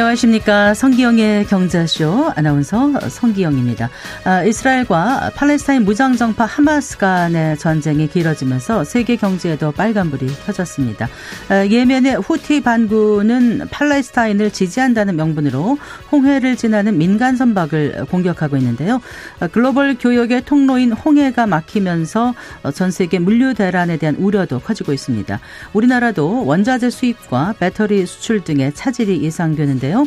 [0.00, 0.72] 안녕하십니까.
[0.72, 3.90] 성기영의 경제쇼 아나운서 성기영입니다.
[4.24, 11.06] 아, 이스라엘과 팔레스타인 무장정파 하마스 간의 전쟁이 길어지면서 세계 경제에도 빨간불이 켜졌습니다.
[11.50, 15.76] 아, 예멘의 후티 반군은 팔레스타인을 지지한다는 명분으로
[16.10, 19.02] 홍해를 지나는 민간 선박을 공격하고 있는데요.
[19.38, 22.34] 아, 글로벌 교역의 통로인 홍해가 막히면서
[22.74, 25.40] 전 세계 물류 대란에 대한 우려도 커지고 있습니다.
[25.74, 30.06] 우리나라도 원자재 수입과 배터리 수출 등의 차질이 예상되는 있는데요.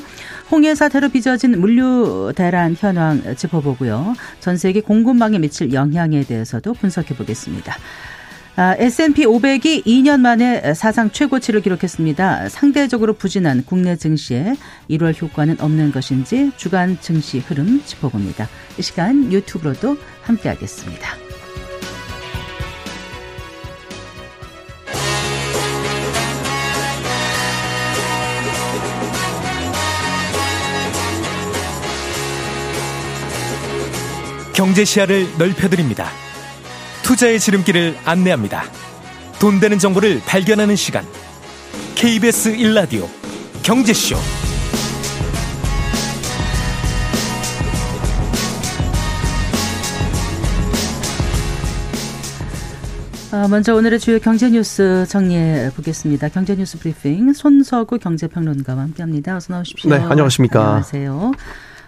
[0.50, 4.16] 홍해 사태로 빚어진 물류 대란 현황 짚어보고요.
[4.40, 7.76] 전 세계 공급망에 미칠 영향에 대해서도 분석해 보겠습니다.
[8.56, 12.50] 아, S&P 500이 2년 만에 사상 최고치를 기록했습니다.
[12.50, 14.56] 상대적으로 부진한 국내 증시에
[14.92, 18.48] 1월 효과는 없는 것인지 주간 증시 흐름 짚어봅니다.
[18.78, 21.33] 이 시간 유튜브로도 함께하겠습니다.
[34.54, 36.08] 경제 시야를 넓혀드립니다.
[37.02, 38.64] 투자의 지름길을 안내합니다.
[39.40, 41.04] 돈 되는 정보를 발견하는 시간.
[41.96, 43.08] KBS 1라디오
[43.64, 44.16] 경제쇼.
[53.32, 56.30] 아, 먼저 오늘의 주요 경제 뉴스 정리해 보겠습니다.
[56.30, 59.36] 경제 뉴스 브리핑 손서구 경제평론가와 함께합니다.
[59.36, 59.90] 어서 나오십시오.
[59.90, 60.60] 네, 안녕하십니까.
[60.62, 61.32] 안녕하세요.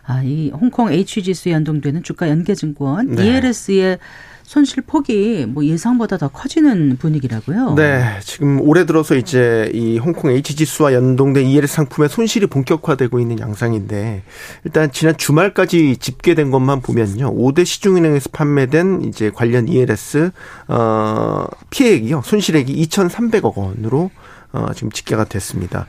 [0.07, 3.25] 아, 이 홍콩 H지수에 연동되는 주가 연계증권 네.
[3.25, 3.97] ELS의
[4.45, 7.73] 손실 폭이 뭐 예상보다 더 커지는 분위기라고요.
[7.73, 13.39] 네, 지금 올해 들어서 이제 이 홍콩 H 지수와 연동된 ELS 상품의 손실이 본격화되고 있는
[13.39, 14.21] 양상인데
[14.63, 20.29] 일단 지난 주말까지 집계된 것만 보면요, 5대 시중은행에서 판매된 이제 관련 ELS
[20.67, 24.11] 어 피해액이요, 손실액이 2,300억 원으로
[24.55, 25.85] 어, 지금 집계가 됐습니다.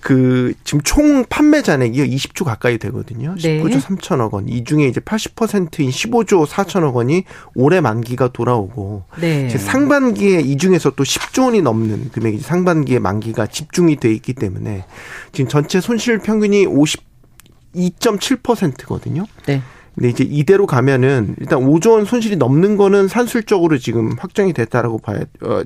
[0.00, 3.34] 그 지금 총 판매 잔액이 20조 가까이 되거든요.
[3.34, 3.78] 19조 네.
[3.78, 4.48] 3천억 원.
[4.48, 7.24] 이 중에 이제 80%인 15조 4천억 원이
[7.54, 9.50] 올해 만기가 돌아오고 네.
[9.50, 14.86] 상반기에 이 중에서 또 10조 원이 넘는 금액이 상반기에 만기가 집중이 돼 있기 때문에
[15.32, 19.26] 지금 전체 손실 평균이 52.7%거든요.
[19.44, 19.60] 네.
[19.96, 25.20] 근데 이제 이대로 가면은 일단 5조 원 손실이 넘는 거는 산술적으로 지금 확정이 됐다라고 봐야
[25.40, 25.62] 어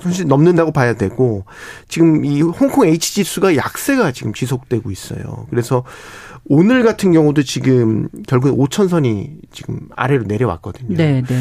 [0.00, 1.44] 손실 넘는다고 봐야 되고
[1.88, 5.46] 지금 이 홍콩 H 지수가 약세가 지금 지속되고 있어요.
[5.50, 5.84] 그래서
[6.46, 10.96] 오늘 같은 경우도 지금 결국 5천 선이 지금 아래로 내려왔거든요.
[10.96, 11.34] 네, 네.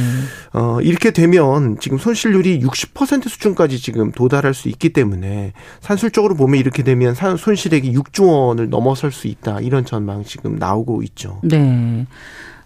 [0.54, 6.84] 어, 이렇게 되면 지금 손실률이 60% 수준까지 지금 도달할 수 있기 때문에 산술적으로 보면 이렇게
[6.84, 9.60] 되면 손실액이 6조 원을 넘어설 수 있다.
[9.60, 11.42] 이런 전망 지금 나오고 있죠.
[11.44, 12.08] 네.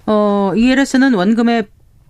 [0.05, 1.67] 어, ELS는 원금의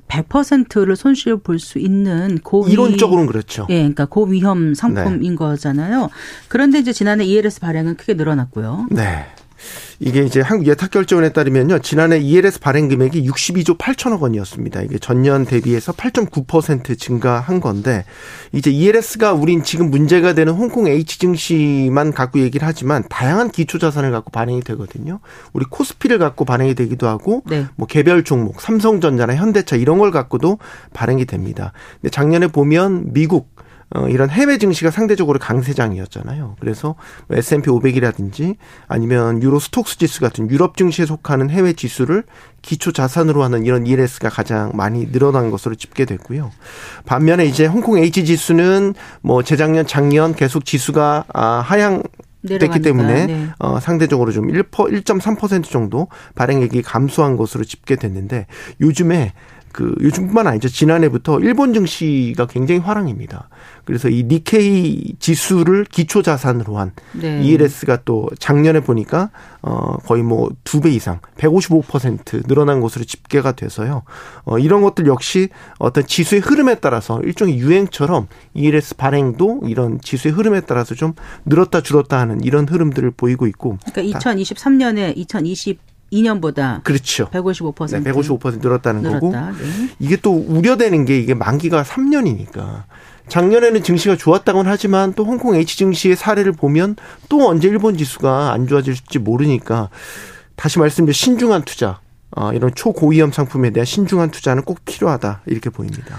[0.07, 3.67] 100%를 손실 볼수 있는 고위 이론적으로는 그렇죠.
[3.69, 5.35] 예, 그러니까 고위험 상품인 네.
[5.35, 6.09] 거잖아요.
[6.47, 8.87] 그런데 이제 지난해 ELS 발행은 크게 늘어났고요.
[8.91, 9.25] 네.
[10.00, 11.79] 이게 이제 한국 예탁 결제원에 따르면요.
[11.79, 14.81] 지난해 ELS 발행 금액이 62조 8천억 원이었습니다.
[14.81, 18.06] 이게 전년 대비해서 8.9% 증가한 건데
[18.51, 24.12] 이제 ELS가 우린 지금 문제가 되는 홍콩 H 증시만 갖고 얘기를 하지만 다양한 기초 자산을
[24.12, 25.19] 갖고 발행이 되거든요.
[25.53, 27.66] 우리 코스피를 갖고 발행이 되기도 하고 네.
[27.75, 30.59] 뭐 개별 종목 삼성전자나 현대차 이런 걸 갖고도
[30.94, 31.73] 발행이 됩니다.
[32.01, 33.56] 근데 작년에 보면 미국
[33.95, 36.57] 어, 이런 해외 증시가 상대적으로 강세장이었잖아요.
[36.59, 36.95] 그래서
[37.27, 42.23] 뭐 S&P 500이라든지 아니면 유로 스톡스 지수 같은 유럽 증시에 속하는 해외 지수를
[42.61, 46.51] 기초 자산으로 하는 이런 ELS가 가장 많이 늘어난 것으로 집계됐고요.
[47.05, 52.03] 반면에 이제 홍콩 H 지수는 뭐 재작년 작년 계속 지수가 아, 하향
[52.47, 53.47] 됐기 때문에 네.
[53.59, 58.47] 어, 상대적으로 좀 1%, 1.3% 정도 발행액이 감소한 것으로 집계됐는데
[58.79, 59.33] 요즘에
[59.77, 60.69] 그 요즘뿐만 아니죠.
[60.69, 63.47] 지난해부터 일본 증시가 굉장히 화랑입니다.
[63.85, 67.43] 그래서 이 니케이 지수를 기초 자산으로 한 네.
[67.43, 69.29] ELS가 또 작년에 보니까
[69.61, 74.02] 어 거의 뭐 두 배 이상 155% 늘어난 것으로 집계가 돼서요.
[74.46, 78.25] 어 이런 것들 역시 어떤 지수의 흐름에 따라서 일종의 유행처럼
[78.55, 81.13] ELS 발행도 이런 지수의 흐름에 따라서 좀
[81.46, 83.78] 늘었다 줄었다 하는 이런 흐름들을 보이고 있고.
[83.93, 87.29] 그러니까 2023년에 2020 2년보다 그렇죠.
[87.31, 89.19] 155% 네, 155% 늘었다는 늘었다.
[89.19, 89.89] 거고 네.
[89.99, 92.83] 이게 또 우려되는 게 이게 만기가 3년이니까
[93.27, 96.95] 작년에는 증시가 좋았다고는 하지만 또 홍콩 H 증시의 사례를 보면
[97.27, 99.89] 또 언제 일본 지수가 안 좋아질지 모르니까
[100.55, 101.99] 다시 말씀드려 신중한 투자
[102.31, 106.17] 어, 이런 초고위험 상품에 대한 신중한 투자는 꼭 필요하다 이렇게 보입니다.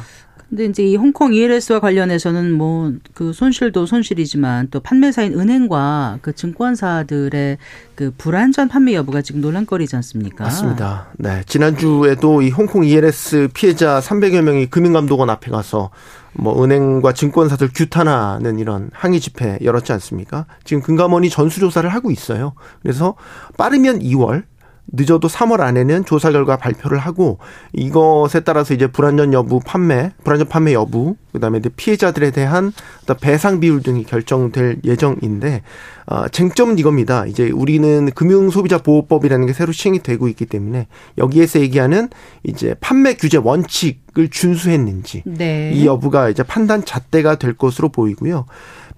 [0.48, 7.58] 근데 이제 이 홍콩 ELS와 관련해서는 뭐 그 손실도 손실이지만 또 판매사인 은행과 그 증권사들의
[7.96, 10.44] 그 불안전 판매 여부가 지금 논란거리지 않습니까?
[10.44, 11.08] 맞습니다.
[11.16, 11.42] 네.
[11.46, 15.90] 지난주에도 이 홍콩 ELS 피해자 300여 명이 금융감독원 앞에 가서
[16.32, 20.46] 뭐 은행과 증권사들 규탄하는 이런 항의 집회 열었지 않습니까?
[20.62, 22.52] 지금 금감원이 전수조사를 하고 있어요.
[22.82, 23.16] 그래서
[23.56, 24.44] 빠르면 2월
[24.90, 27.38] 늦어도 3월 안에는 조사 결과 발표를 하고
[27.72, 32.72] 이것에 따라서 이제 불안전 여부 판매, 불안전 판매 여부, 그다음에 이제 피해자들에 대한
[33.20, 35.62] 배상 비율 등이 결정될 예정인데
[36.06, 37.26] 어, 쟁점은 이겁니다.
[37.26, 40.86] 이제 우리는 금융 소비자 보호법이라는 게 새로 시행이 되고 있기 때문에
[41.18, 42.08] 여기에서 얘기하는
[42.44, 45.70] 이제 판매 규제 원칙을 준수했는지 네.
[45.74, 48.46] 이 여부가 이제 판단 잣대가 될 것으로 보이고요.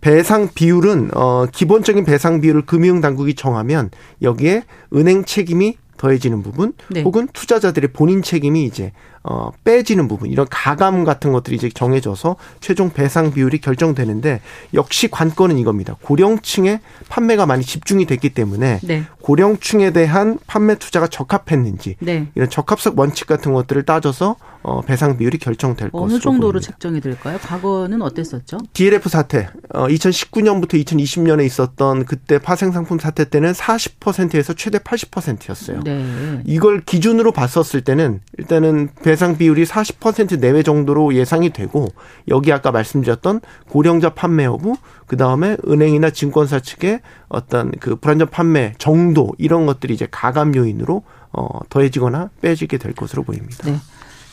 [0.00, 3.90] 배상 비율은 어 기본적인 배상 비율을 금융 당국이 정하면
[4.22, 4.64] 여기에
[4.94, 7.02] 은행 책임이 더해지는 부분 네.
[7.02, 12.90] 혹은 투자자들의 본인 책임이 이제 어 빼지는 부분 이런 가감 같은 것들이 이제 정해져서 최종
[12.90, 14.40] 배상 비율이 결정되는데
[14.72, 15.96] 역시 관건은 이겁니다.
[16.02, 19.04] 고령층의 판매가 많이 집중이 됐기 때문에 네.
[19.20, 22.28] 고령층에 대한 판매 투자가 적합했는지 네.
[22.34, 26.66] 이런 적합성 원칙 같은 것들을 따져서 어, 배상 비율이 결정될 것으로 어느 정도로 보입니다.
[26.72, 27.38] 책정이 될까요?
[27.40, 28.58] 과거는 어땠었죠?
[28.74, 35.80] DLF 사태 어, 2019년부터 2020년에 있었던 그때 파생 상품 사태 때는 40%에서 최대 80%였어요.
[35.82, 36.42] 네.
[36.44, 41.88] 이걸 기준으로 봤었을 때는 일단은 배상 비율이 40% 내외 정도로 예상이 되고
[42.28, 44.76] 여기 아까 말씀드렸던 고령자 판매 여부
[45.06, 51.02] 그 다음에 은행이나 증권사 측의 어떤 그 불안전 판매 정도 이런 것들이 이제 가감 요인으로
[51.32, 53.70] 어, 더해지거나 빼지게 될 것으로 보입니다.
[53.70, 53.76] 네.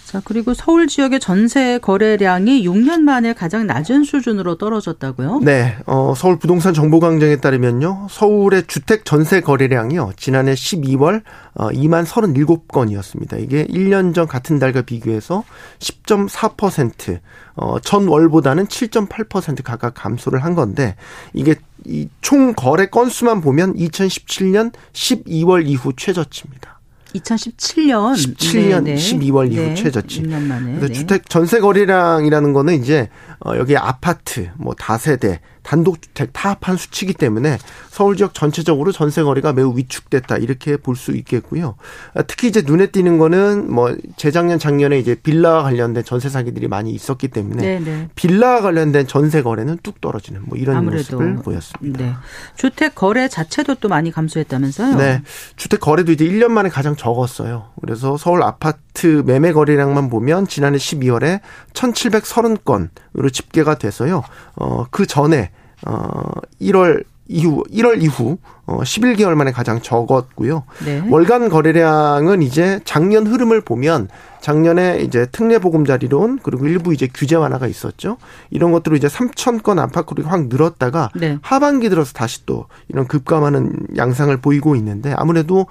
[0.07, 5.41] 자, 그리고 서울 지역의 전세 거래량이 6년 만에 가장 낮은 수준으로 떨어졌다고요?
[5.43, 5.75] 네.
[5.85, 8.07] 어, 서울 부동산 정보광장에 따르면요.
[8.09, 10.13] 서울의 주택 전세 거래량이요.
[10.15, 11.23] 지난해 12월
[11.55, 13.41] 어, 2만 37건이었습니다.
[13.41, 15.43] 이게 1년 전 같은 달과 비교해서
[15.79, 17.19] 10.4%
[17.55, 20.95] 어, 전월보다는 7.8% 각각 감소를 한 건데
[21.33, 21.55] 이게
[21.85, 26.76] 이 총 거래 건수만 보면 2017년 12월 이후 최저치입니다.
[27.19, 29.75] 2017년 17년 네, 12월 이후 네.
[29.75, 30.23] 최저치.
[30.23, 30.93] 그래서 네.
[30.93, 33.09] 주택 전세 거래량이라는 거는 이제
[33.45, 37.57] 어 여기 아파트 뭐 다세대 단독주택 타합한 수치이기 때문에
[37.89, 41.75] 서울 지역 전체적으로 전세 거래가 매우 위축됐다 이렇게 볼 수 있겠고요.
[42.15, 46.91] 아, 특히 이제 눈에 띄는 거는 뭐 재작년 작년에 이제 빌라와 관련된 전세 사기들이 많이
[46.91, 47.85] 있었기 때문에 네네.
[47.85, 48.09] 네.
[48.15, 50.77] 빌라와 관련된 전세 거래는 뚝 떨어지는 뭐 이런.
[50.87, 52.03] 모습을 보였습니다.
[52.03, 52.13] 네.
[52.55, 54.95] 주택 거래 자체도 또 많이 감소했다면서요?
[54.95, 55.21] 네.
[55.55, 57.69] 주택 거래도 이제 1년 만에 가장 적었어요.
[57.81, 61.41] 그래서 서울 아파트 매매 거래량만 보면 지난해 12월에
[61.77, 64.23] 1,730건으로 집계가 돼서요.
[64.55, 65.51] 어, 그 전에
[65.85, 70.63] 어 1월 이후 1월 이후 어 11개월 만에 가장 적었고요.
[70.85, 71.03] 네.
[71.09, 74.07] 월간 거래량은 이제 작년 흐름을 보면
[74.41, 78.17] 작년에 이제 특례 보금자리론 그리고 일부 이제 규제 완화가 있었죠.
[78.49, 81.37] 이런 것들로 이제 3천 건 안팎으로 확 늘었다가 네.
[81.41, 85.67] 하반기 들어서 다시 또 이런 급감하는 양상을 보이고 있는데 아무래도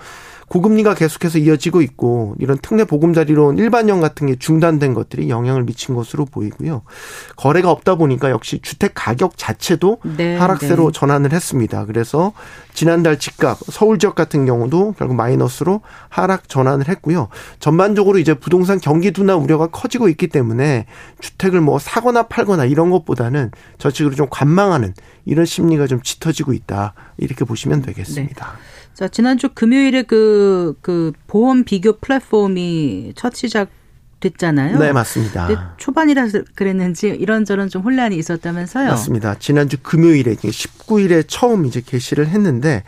[0.49, 6.25] 고금리가 계속해서 이어지고 있고 이런 특례 보금자리론 일반형 같은 게 중단된 것들이 영향을 미친 것으로
[6.25, 6.83] 보이고요.
[7.37, 10.99] 거래가 없다 보니까 역시 주택 가격 자체도 네, 하락세로 네.
[10.99, 11.85] 전환을 했습니다.
[11.87, 12.33] 그래서
[12.73, 17.29] 지난달 집값 서울 지역 같은 경우도 결국 마이너스로 하락 전환을 했고요.
[17.59, 20.87] 전반적으로 이제 부동산 경기 둔화 우려가 커지고 있기 때문에
[21.21, 24.95] 주택을 뭐 사거나 팔거나 이런 것보다는 저축으로 좀 관망하는
[25.25, 26.95] 이런 심리가 좀 짙어지고 있다.
[27.17, 28.47] 이렇게 보시면 되겠습니다.
[28.47, 28.76] 네.
[28.97, 33.69] 자, 지난주 금요일에 그, 그 보험 비교 플랫폼이 첫 시작
[34.21, 34.79] 됐잖아요.
[34.79, 35.75] 네, 맞습니다.
[35.77, 38.89] 초반이라서 그랬는지 이런저런 좀 혼란이 있었다면서요.
[38.89, 39.35] 맞습니다.
[39.39, 42.85] 지난주 금요일에 19일에 처음 이제 개시를 했는데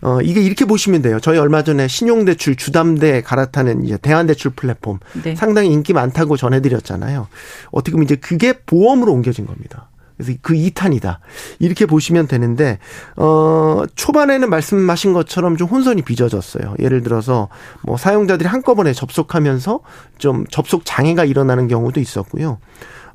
[0.00, 1.20] 어 이게 이렇게 보시면 돼요.
[1.20, 5.36] 저희 얼마 전에 신용대출 주담대 갈아타는 이제 대한대출 플랫폼 네.
[5.36, 7.28] 상당히 인기 많다고 전해드렸잖아요.
[7.70, 9.90] 어떻게 보면 이제 그게 보험으로 옮겨진 겁니다.
[10.20, 11.18] 그래서 그 2탄이다.
[11.58, 12.78] 이렇게 보시면 되는데
[13.16, 16.74] 어 초반에는 말씀하신 것처럼 좀 혼선이 빚어졌어요.
[16.78, 17.48] 예를 들어서
[17.82, 19.80] 뭐 사용자들이 한꺼번에 접속하면서
[20.18, 22.58] 좀 접속 장애가 일어나는 경우도 있었고요.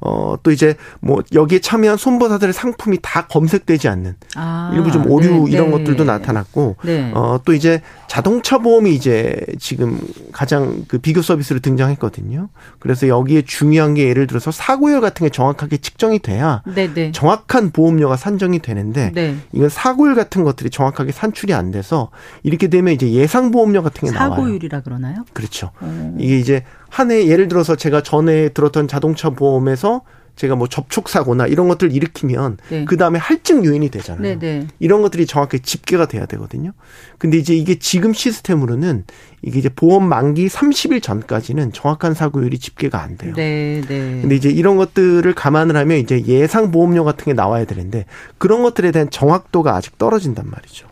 [0.02, 5.46] 어, 또 이제 뭐 여기에 참여한 손보사들의 상품이 다 검색되지 않는 아, 일부 좀 오류
[5.46, 5.78] 네, 이런 네.
[5.78, 7.12] 것들도 나타났고 네.
[7.14, 10.00] 어, 또 이제 자동차 보험이 이제 지금
[10.32, 12.50] 가장 그 비교 서비스로 등장했거든요.
[12.80, 17.12] 그래서 여기에 중요한 게 예를 들어서 사고율 같은 게 정확하게 측정이 돼야 네, 네.
[17.12, 19.36] 정확한 보험료가 산정이 되는데 네.
[19.52, 22.10] 이건 사고율 같은 것들이 정확하게 산출이 안 돼서
[22.44, 24.36] 이렇게 되면 이제 예상 보험료 같은 게 나와요.
[24.36, 25.25] 사고율이라 그러나요?
[25.34, 25.72] 그렇죠.
[25.82, 26.16] 오.
[26.20, 26.64] 이게 이제
[26.96, 30.04] 한 해 예를 들어서 제가 전에 들었던 자동차 보험에서
[30.38, 32.86] 제가 뭐 접촉 사고나 이런 것들 을 일으키면 네.
[32.86, 34.22] 그 다음에 할증 요인이 되잖아요.
[34.22, 34.68] 네, 네.
[34.80, 36.72] 이런 것들이 정확하게 집계가 돼야 되거든요.
[37.18, 39.04] 근데 이제 이게 지금 시스템으로는
[39.42, 43.34] 이게 이제 보험 만기 30일 전까지는 정확한 사고율이 집계가 안 돼요.
[43.36, 44.22] 네, 네.
[44.22, 48.06] 근데 이제 이런 것들을 감안을 하면 이제 예상 보험료 같은 게 나와야 되는데
[48.38, 50.88] 그런 것들에 대한 정확도가 아직 떨어진단 말이죠.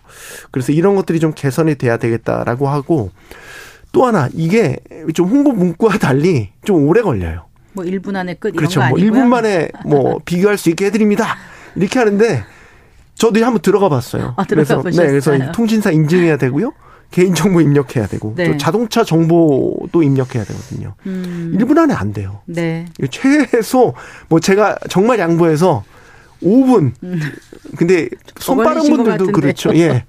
[0.52, 3.12] 그래서 이런 것들이 좀 개선이 돼야 되겠다라고 하고
[3.94, 4.78] 또 하나 이게
[5.14, 7.46] 좀 홍보 문구와 달리 좀 오래 걸려요.
[7.74, 8.82] 뭐 1분 안에 끝 그렇죠.
[8.82, 9.12] 거 아니고요?
[9.12, 11.38] 뭐 1분 만에 뭐 비교할 수 있게 해드립니다.
[11.76, 12.44] 이렇게 하는데
[13.16, 14.34] 저도 한번 들어가 봤어요.
[14.36, 16.74] 아, 들어가 그래서 네, 그래서 통신사 인증해야 되고요.
[17.12, 18.52] 개인정보 입력해야 되고 네.
[18.52, 20.96] 또 자동차 정보도 입력해야 되거든요.
[21.06, 21.56] 음.
[21.60, 22.42] 1분 안에 안 돼요.
[22.46, 22.86] 네.
[23.12, 23.94] 최소
[24.28, 25.84] 뭐 제가 정말 양보해서
[26.44, 26.92] 5분.
[27.04, 27.20] 음.
[27.78, 28.08] 근데
[28.40, 29.76] 손 빠른 분들도 그렇죠.
[29.76, 30.04] 예.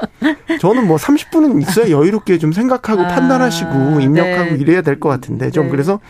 [0.60, 4.56] 저는 뭐 30분은 있어야 여유롭게 좀 생각하고 아, 판단하시고 입력하고 네.
[4.58, 5.70] 이래야 될 것 같은데 좀 네.
[5.70, 6.00] 그래서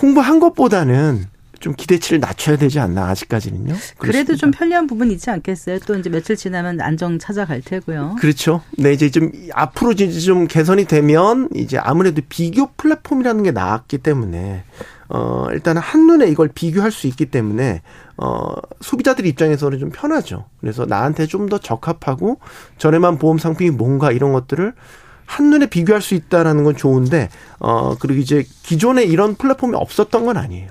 [0.00, 1.26] 홍보한 것보다는
[1.60, 3.66] 좀 기대치를 낮춰야 되지 않나 아직까지는요.
[3.66, 3.94] 그렇습니다.
[3.98, 5.78] 그래도 좀 편리한 부분이 있지 않겠어요?
[5.86, 8.16] 또 이제 며칠 지나면 안정 찾아갈 테고요.
[8.18, 8.62] 그렇죠.
[8.78, 14.64] 네 이제 좀 앞으로 이제 좀 개선이 되면 이제 아무래도 비교 플랫폼이라는 게 나왔기 때문에
[15.14, 17.82] 어 일단은 한눈에 이걸 비교할 수 있기 때문에
[18.16, 20.46] 어 소비자들 입장에서는 좀 편하죠.
[20.60, 22.38] 그래서 나한테 좀 더 적합하고
[22.78, 24.72] 저렴한 보험 상품이 뭔가 이런 것들을
[25.26, 27.28] 한눈에 비교할 수 있다라는 건 좋은데
[27.58, 30.70] 어 그리고 이제 기존에 이런 플랫폼이 없었던 건 아니에요.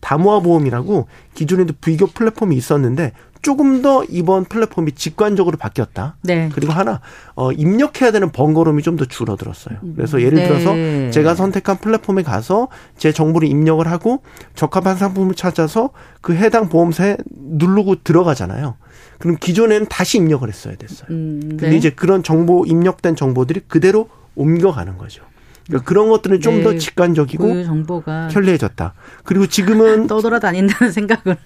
[0.00, 3.12] 다모아 보험이라고 기존에도 비교 플랫폼이 있었는데
[3.44, 6.16] 조금 더 이번 플랫폼이 직관적으로 바뀌었다.
[6.22, 6.50] 네.
[6.52, 7.00] 그리고 하나
[7.36, 9.78] 어 입력해야 되는 번거로움이 좀 더 줄어들었어요.
[9.94, 10.48] 그래서 예를 네.
[10.48, 14.22] 들어서 제가 선택한 플랫폼에 가서 제 정보를 입력을 하고
[14.54, 18.76] 적합한 상품을 찾아서 그 해당 보험사에 누르고 들어가잖아요.
[19.18, 21.06] 그럼 기존에는 다시 입력을 했어야 됐어요.
[21.10, 21.56] 음, 네.
[21.56, 25.22] 근데 이제 그런 정보 입력된 정보들이 그대로 옮겨가는 거죠.
[25.66, 28.94] 그러니까 그런 것들은 좀더 네, 직관적이고 그 정보가 편리해졌다.
[29.24, 31.36] 그리고 지금은 떠돌아다닌다는 생각을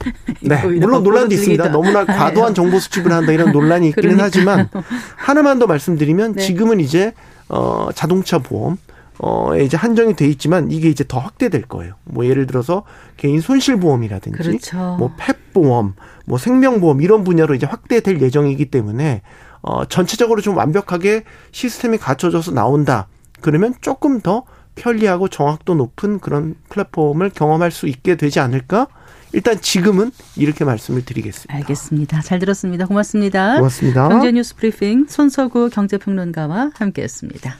[0.40, 1.68] 네 물론 논란도 있습니다.
[1.68, 4.25] 너무나 과도한 정보 수집을 한다 이런 논란이 있기는 그러니까.
[4.25, 4.68] 하지만
[5.16, 6.42] 하나만 더 말씀드리면 네.
[6.42, 7.12] 지금은 이제
[7.48, 8.76] 어 자동차 보험
[9.20, 11.94] 어 이제 한정이 돼 있지만 이게 이제 더 확대될 거예요.
[12.04, 12.82] 뭐 예를 들어서
[13.16, 14.96] 개인 손실 보험이라든지 그렇죠.
[14.98, 15.94] 뭐 펫보험,
[16.25, 19.22] 뭐 생명보험 이런 분야로 이제 확대될 예정이기 때문에
[19.62, 21.22] 어 전체적으로 좀 완벽하게
[21.52, 23.06] 시스템이 갖춰져서 나온다.
[23.40, 28.87] 그러면 조금 더 편리하고 정확도 높은 그런 플랫폼을 경험할 수 있게 되지 않을까?
[29.33, 31.54] 일단 지금은 이렇게 말씀을 드리겠습니다.
[31.54, 32.21] 알겠습니다.
[32.23, 32.87] 잘 들었습니다.
[32.87, 33.57] 고맙습니다.
[33.57, 34.09] 고맙습니다.
[34.09, 37.54] 경제 뉴스 브리핑 손서구 경제평론가와 함께했습니다.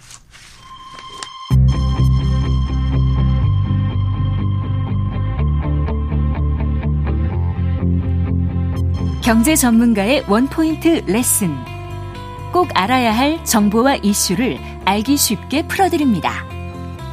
[9.23, 11.55] 경제 전문가의 원포인트 레슨.
[12.51, 14.59] 꼭 알아야 할 정보와 이슈를
[14.89, 16.47] 알기 쉽게 풀어드립니다.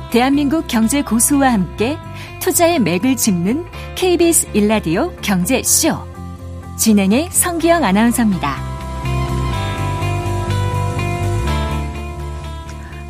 [0.10, 1.98] 대한민국 경제 고수와 함께
[2.40, 3.66] 투자의 맥을 짚는
[3.96, 5.98] KBS 일라디오 경제쇼.
[6.78, 8.76] 진행의 성기영 아나운서입니다.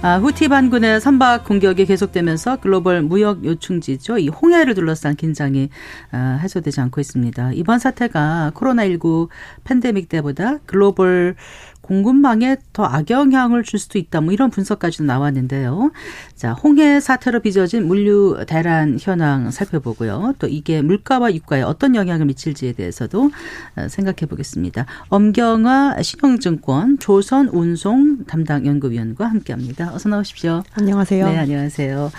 [0.02, 4.20] 아, 후티 반군의 선박 공격이 계속되면서 글로벌 무역 요충지죠.
[4.20, 5.70] 이 홍해를 둘러싼 긴장이
[6.12, 7.54] 아, 해소되지 않고 있습니다.
[7.54, 9.30] 이번 사태가 코로나19
[9.64, 11.36] 팬데믹 때보다 글로벌
[11.86, 14.22] 공급망에 더 악영향을 줄 수도 있다.
[14.22, 15.92] 뭐 이런 분석까지도 나왔는데요.
[16.36, 20.34] 자, 홍해 사태로 빚어진 물류 대란 현황 살펴보고요.
[20.39, 23.30] 또 이게 물가와 유가에 어떤 영향을 미칠지에 대해서도
[23.75, 24.86] 어, 생각해 보겠습니다.
[25.10, 29.94] 엄경화 신영증권 조선운송 담당 연구위원과 함께합니다.
[29.94, 30.63] 어서 나오십시오.
[30.74, 31.27] 안녕하세요.
[31.27, 32.12] 네, 안녕하세요.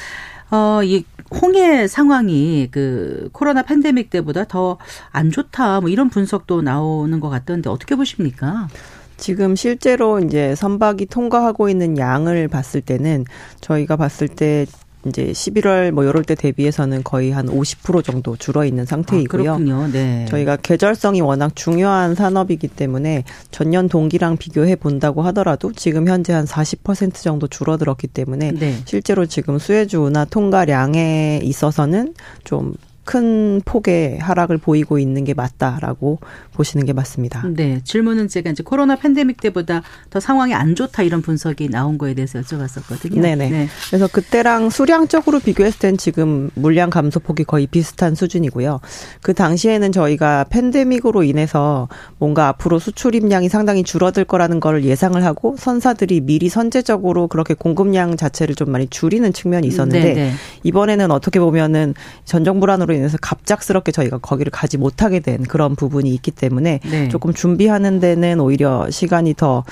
[0.52, 1.04] 어, 이
[1.42, 4.78] 홍해 상황이 그 코로나 팬데믹 때보다 더
[5.10, 5.80] 안 좋다.
[5.80, 8.68] 뭐 이런 분석도 나오는 것 같던데 어떻게 보십니까?
[9.16, 13.24] 지금 실제로 이제 선박이 통과하고 있는 양을 봤을 때는
[13.60, 14.66] 저희가 봤을 때
[15.06, 19.52] 이제 11월 뭐 요럴 때 대비해서는 거의 한 50% 정도 줄어 있는 상태이고요.
[19.52, 19.88] 아, 그렇군요.
[19.92, 20.26] 네.
[20.28, 27.14] 저희가 계절성이 워낙 중요한 산업이기 때문에 전년 동기랑 비교해 본다고 하더라도 지금 현재 한 40%
[27.14, 28.74] 정도 줄어들었기 때문에 네.
[28.84, 32.74] 실제로 지금 수혜주나 통과량에 있어서는 좀
[33.06, 36.18] 큰 폭의 하락을 보이고 있는 게 맞다라고
[36.52, 37.44] 보시는 게 맞습니다.
[37.54, 37.80] 네.
[37.84, 42.40] 질문은 제가 이제 코로나 팬데믹 때보다 더 상황이 안 좋다 이런 분석이 나온 거에 대해서
[42.40, 43.20] 여쭤봤었거든요.
[43.20, 43.48] 네네.
[43.48, 43.68] 네.
[43.86, 48.80] 그래서 그때랑 수량적으로 비교했을 땐 지금 물량 감소폭이 거의 비슷한 수준이고요.
[49.22, 56.22] 그 당시에는 저희가 팬데믹으로 인해서 뭔가 앞으로 수출입량이 상당히 줄어들 거라는 걸 예상을 하고 선사들이
[56.22, 60.14] 미리 선제적으로 그렇게 공급량 자체를 좀 많이 줄이는 측면이 있었는데 네네.
[60.14, 60.32] 네.
[60.64, 61.94] 이번에는 어떻게 보면은
[62.24, 67.08] 전정 불안으로 인해서 갑작스럽게 저희가 거기를 가지 못하게 된 그런 부분이 있기 때문에 네.
[67.08, 69.64] 조금 준비하는 데는 오히려 시간이 더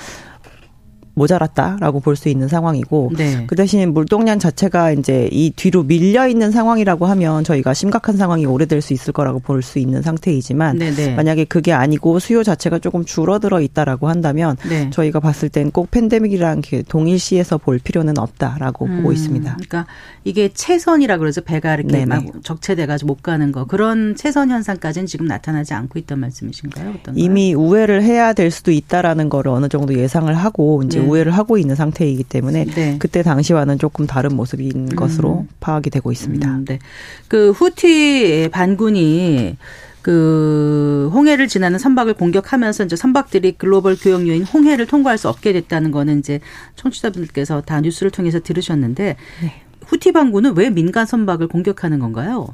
[1.15, 3.43] 모자랐다라고 볼 수 있는 상황이고 네.
[3.47, 8.81] 그 대신 물동량 자체가 이제 이 뒤로 밀려 있는 상황이라고 하면 저희가 심각한 상황이 오래될
[8.81, 11.15] 수 있을 거라고 볼 수 있는 상태이지만 네네.
[11.15, 14.89] 만약에 그게 아니고 수요 자체가 조금 줄어들어 있다라고 한다면 네.
[14.91, 19.53] 저희가 봤을 땐 꼭 팬데믹이랑 이렇게 동일시해서 볼 필요는 없다라고 보고 음, 있습니다.
[19.55, 19.87] 그러니까
[20.23, 21.41] 이게 체선이라 그러죠.
[21.41, 22.05] 배가 이렇게 네네.
[22.05, 26.89] 막 적체돼 가지고 못 가는 거 그런 체선 현상까지는 지금 나타나지 않고 있단 말씀이신가요?
[26.89, 27.13] 어떤가요?
[27.15, 31.04] 이미 우회를 해야 될 수도 있다라는 거를 어느 정도 예상을 하고 이제 네.
[31.09, 32.95] 우회를 하고 있는 상태이기 때문에 네.
[32.99, 36.47] 그때 당시와는 조금 다른 모습인 것으로 파악이 되고 있습니다.
[36.49, 36.79] 음, 네.
[37.27, 39.57] 그 후티 반군이
[40.01, 46.19] 그 홍해를 지나는 선박을 공격하면서 이제 선박들이 글로벌 교역료인 홍해를 통과할 수 없게 됐다는 거는
[46.19, 46.41] 이제
[46.75, 49.53] 청취자분들께서 다 뉴스를 통해서 들으셨는데 네.
[49.87, 52.47] 후티 반군은 왜 민간 선박을 공격하는 건가요?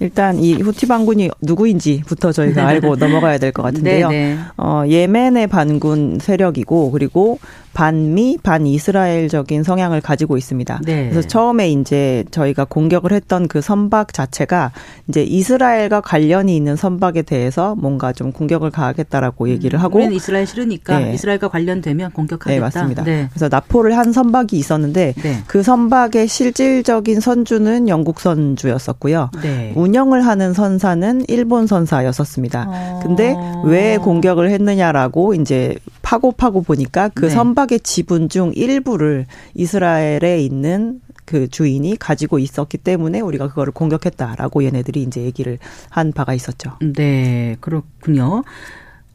[0.00, 4.08] 일단 이 후티 반군이 누구인지부터 저희가 알고 넘어가야 될 것 같은데요.
[4.08, 4.38] 네, 네.
[4.56, 7.38] 어, 예멘의 반군 세력이고 그리고
[7.72, 10.80] 반미 반이스라엘적인 성향을 가지고 있습니다.
[10.84, 11.08] 네.
[11.10, 14.72] 그래서 처음에 이제 저희가 공격을 했던 그 선박 자체가
[15.08, 20.98] 이제 이스라엘과 관련이 있는 선박에 대해서 뭔가 좀 공격을 가하겠다라고 얘기를 하고 우리는 이스라엘 싫으니까
[20.98, 21.14] 네.
[21.14, 22.54] 이스라엘과 관련되면 공격하겠다.
[22.54, 23.04] 네, 맞습니다.
[23.04, 23.28] 네.
[23.30, 25.36] 그래서 납포를 한 선박이 있었는데 네.
[25.46, 29.30] 그 선박의 실질적인 선주는 영국 선주였었고요.
[29.42, 29.72] 네.
[29.90, 32.66] 운영을 하는 선사는 일본 선사였었습니다.
[32.68, 33.00] 어.
[33.02, 37.30] 근데 왜 공격을 했느냐라고 이제 파고 파고 보니까 그 네.
[37.30, 45.02] 선박의 지분 중 일부를 이스라엘에 있는 그 주인이 가지고 있었기 때문에 우리가 그거를 공격했다라고 얘네들이
[45.02, 46.72] 이제 얘기를 한 바가 있었죠.
[46.80, 48.44] 네, 그렇군요.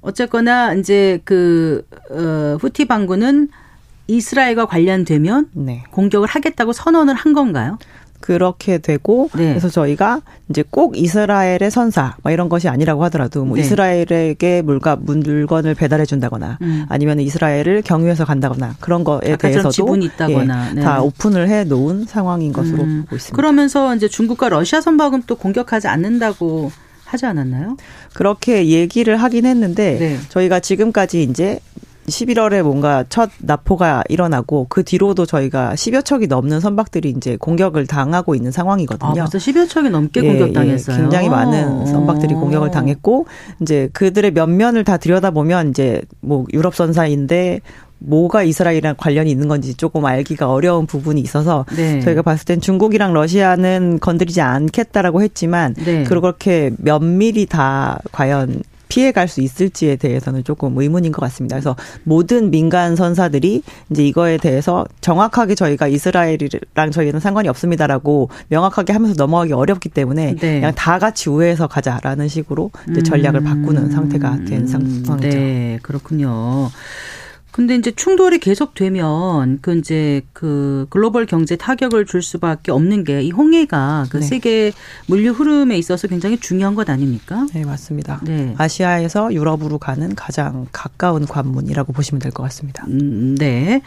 [0.01, 3.48] 어쨌거나 이제 그 어, 후티 반군은
[4.08, 5.84] 이스라엘과 관련되면 네.
[5.91, 7.79] 공격을 하겠다고 선언을 한 건가요?
[8.25, 9.50] 그렇게 되고 네.
[9.50, 13.62] 그래서 저희가 이제 꼭 이스라엘의 선사 뭐 이런 것이 아니라고 하더라도 뭐 네.
[13.62, 16.88] 이스라엘에게 물가 물건을 배달해 준다거나 음.
[16.89, 20.70] 아니면 이스라엘을 경유해서 간다거나 그런 거에 대해서도 지분이 있다거나.
[20.72, 20.82] 예, 네.
[20.82, 23.03] 다 오픈을 해 놓은 상황인 것으로 음.
[23.03, 23.36] 보고 있습니다.
[23.36, 26.72] 그러면서 이제 중국과 러시아 선박은 또 공격하지 않는다고
[27.03, 27.77] 하지 않았나요?
[28.13, 30.17] 그렇게 얘기를 하긴 했는데 네.
[30.29, 31.60] 저희가 지금까지 이제
[32.08, 38.36] 11월에 뭔가 첫 납포가 일어나고 그 뒤로도 저희가 10여 척이 넘는 선박들이 이제 공격을 당하고
[38.36, 39.14] 있는 아, 상황이거든요.
[39.14, 40.96] 벌써 10여 척이 넘게 예, 공격당했어요.
[40.96, 42.40] 예, 굉장히 많은 선박들이 어.
[42.40, 43.26] 공격을 당했고
[43.62, 47.62] 이제 그들의 면면을 다 들여다 보면 이제 뭐 유럽 선사인데
[48.00, 52.02] 뭐가 이스라엘이랑 관련이 있는 건지 조금 알기가 어려운 부분이 있어서 네.
[52.02, 56.04] 저희가 봤을 땐 중국이랑 러시아는 건드리지 않겠다라고 했지만 네.
[56.04, 61.56] 그렇게 면밀히 다 과연 피해갈 수 있을지에 대해서는 조금 의문인 것 같습니다.
[61.56, 69.15] 그래서 모든 민간 선사들이 이제 이거에 대해서 정확하게 저희가 이스라엘이랑 저희는 상관이 없습니다라고 명확하게 하면서
[69.17, 70.60] 넘어가기 어렵기 때문에 네.
[70.60, 72.71] 그냥 다 같이 우회해서 가자라는 식으로
[73.06, 75.13] 전략을 바꾸는 상태가 된 상황이죠.
[75.13, 75.19] 음.
[75.19, 76.69] 네, 그렇군요.
[77.56, 83.32] 근데 이제 충돌이 계속되면 그 이제 그 글로벌 경제 타격을 줄 수밖에 없는 게 이
[83.32, 84.26] 홍해가 그 네.
[84.26, 84.74] 세계
[85.08, 87.46] 물류 흐름에 있어서 굉장히 중요한 것 아닙니까?
[87.54, 88.20] 네, 맞습니다.
[88.26, 88.54] 네.
[88.58, 92.86] 아시아에서 유럽으로 가는 가장 가까운 관문이라고 보시면 될 것 같습니다.
[92.89, 93.82] 음, 네.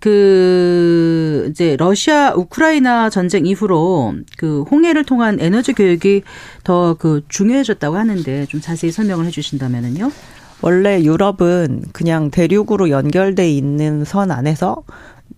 [0.00, 6.22] 그 이제 러시아 우크라이나 전쟁 이후로 그 홍해를 통한 에너지 교육이
[6.64, 10.10] 더 그 중요해졌다고 하는데 좀 자세히 설명을 해 주신다면은요.
[10.62, 14.82] 원래 유럽은 그냥 대륙으로 연결돼 있는 선 안에서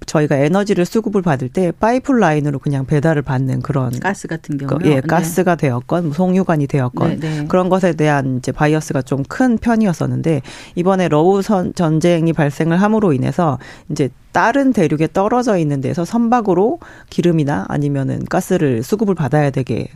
[0.05, 4.97] 저희가 에너지를 수급을 받을 때 파이프라인으로 그냥 배달을 받는 그런 가스 같은 그, 경우요.
[4.97, 7.47] 예, 가스가 되었건 뭐 송유관이 되었건 네, 네.
[7.49, 10.43] 그런 것에 대한 이제 바이어스가 좀 큰 편이었었는데
[10.77, 13.59] 이번에 러우전쟁이 발생을 함으로 인해서
[13.91, 16.79] 이제 다른 대륙에 떨어져 있는 데서 선박으로
[17.11, 19.89] 기름이나 아니면은 가스를 수급을 받아야 되게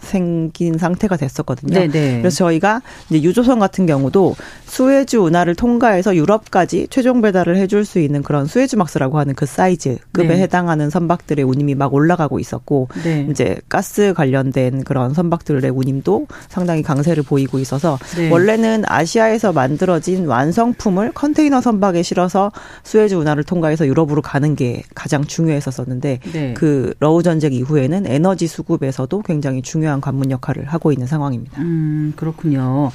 [0.00, 1.78] 생긴 상태가 됐었거든요.
[1.78, 2.18] 네, 네.
[2.18, 8.22] 그래서 저희가 이제 유조선 같은 경우도 수에즈 운하를 통과해서 유럽까지 최종 배달을 해줄 수 있는
[8.22, 10.42] 그런 Suezmax라고 하는 그 사이즈급에 네.
[10.42, 13.26] 해당하는 선박들의 운임이 막 올라가고 있었고 네.
[13.30, 18.30] 이제 가스 관련된 그런 선박들의 운임도 상당히 강세를 보이고 있어서 네.
[18.30, 26.20] 원래는 아시아에서 만들어진 완성품을 컨테이너 선박에 실어서 수에즈 운하를 통과해서 유럽으로 가는 게 가장 중요했었었는데
[26.32, 26.54] 네.
[26.54, 31.60] 그 러우 전쟁 이후에는 에너지 수급에서도 굉장히 중요한 관문 역할을 하고 있는 상황입니다.
[31.62, 32.90] 음, 그렇군요.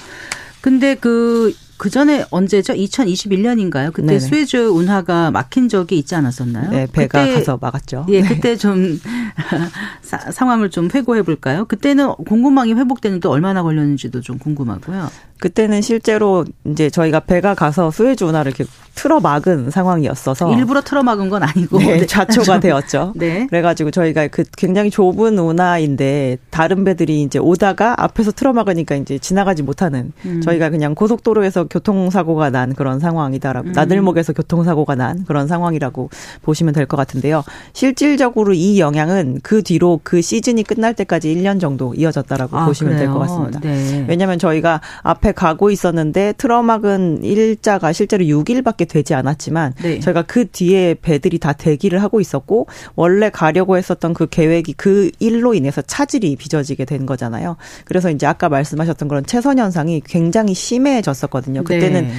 [0.62, 2.74] 근데 그, 그 전에 언제죠?
[2.74, 3.92] 2021년인가요?
[3.92, 4.20] 그때 네네.
[4.20, 6.70] 스웨즈 운하가 막힌 적이 있지 않았었나요?
[6.72, 8.06] 네, 배가 그때- 가서 막았죠.
[8.10, 9.00] 예, 그때 좀
[10.02, 11.66] 사- 상황을 좀 회고해 볼까요?
[11.66, 15.10] 그때는 공급망이 회복되는데 얼마나 걸렸는지도 좀 궁금하고요.
[15.40, 18.64] 그때는 실제로 이제 저희가 배가 가서 수에즈 운하를 이렇게
[18.96, 22.06] 틀어 막은 상황이었어서 일부러 틀어 막은 건 아니고 네, 네.
[22.06, 23.12] 좌초가 되었죠.
[23.18, 23.48] 네.
[23.48, 29.64] 그래가지고 저희가 그 굉장히 좁은 운하인데 다른 배들이 이제 오다가 앞에서 틀어 막으니까 이제 지나가지
[29.64, 30.40] 못하는 음.
[30.42, 33.71] 저희가 그냥 고속도로에서 교통사고가 난 그런 상황이다라고 음.
[33.73, 36.10] 나들목에서 교통사고가 난 그런 상황이라고
[36.41, 37.43] 보시면 될 것 같은데요.
[37.71, 43.08] 실질적으로 이 영향은 그 뒤로 그 시즌이 끝날 때까지 1년 정도 이어졌다라고 아, 보시면 될
[43.08, 43.60] 것 같습니다.
[43.62, 44.06] 네.
[44.08, 49.99] 왜냐하면 저희가 앞에 가고 있었는데 트럼막은 일자가 실제로 6일밖에 되지 않았지만 네.
[49.99, 55.54] 저희가 그 뒤에 배들이 다 대기를 하고 있었고 원래 가려고 했었던 그 계획이 그 일로
[55.54, 57.56] 인해서 차질이 빚어지게 된 거잖아요.
[57.86, 61.53] 그래서 이제 아까 말씀하셨던 그런 채선 현상이 굉장히 심해졌었거든요.
[61.62, 62.13] 그때는 네.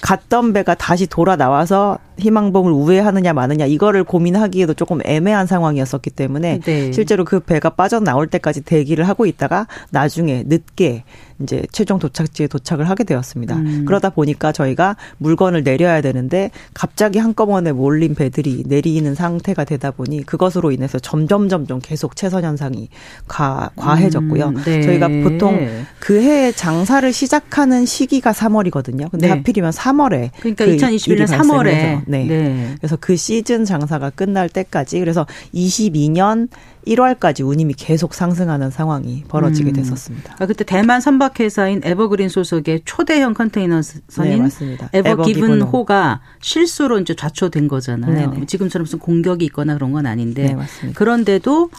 [0.00, 6.92] 갔던 배가 다시 돌아 나와서 희망봉을 우회하느냐 마느냐 이거를 고민하기에도 조금 애매한 상황이었었기 때문에 네.
[6.92, 11.04] 실제로 그 배가 빠져나올 때까지 대기를 하고 있다가 나중에 늦게
[11.42, 13.56] 이제 최종 도착지에 도착을 하게 되었습니다.
[13.56, 13.84] 음.
[13.86, 20.70] 그러다 보니까 저희가 물건을 내려야 되는데 갑자기 한꺼번에 몰린 배들이 내리는 상태가 되다 보니 그것으로
[20.70, 22.88] 인해서 점점 점점 계속 채선 현상이
[23.26, 24.48] 과, 과해졌고요.
[24.48, 24.62] 음.
[24.64, 24.82] 네.
[24.82, 25.58] 저희가 보통
[25.98, 29.10] 그 해에 장사를 시작하는 시기가 3월이거든요.
[29.10, 29.32] 근데 네.
[29.34, 32.24] 하필이면 3월에 그러니까 그 2021년 3월에 네.
[32.26, 32.74] 네.
[32.78, 36.48] 그래서 그 시즌 장사가 끝날 때까지 그래서 22년
[36.86, 39.74] 1월까지 운임이 계속 상승하는 상황이 벌어지게 음.
[39.74, 40.36] 됐었습니다.
[40.38, 48.30] 아, 그때 대만 선박회사인 에버그린 소속의 초대형 컨테이너선인 네, 에버기븐호가 실수로 이제 좌초된 거잖아요.
[48.30, 48.46] 네네.
[48.46, 51.70] 지금처럼 무슨 공격이 있거나 그런 건 아닌데 네, 그런데도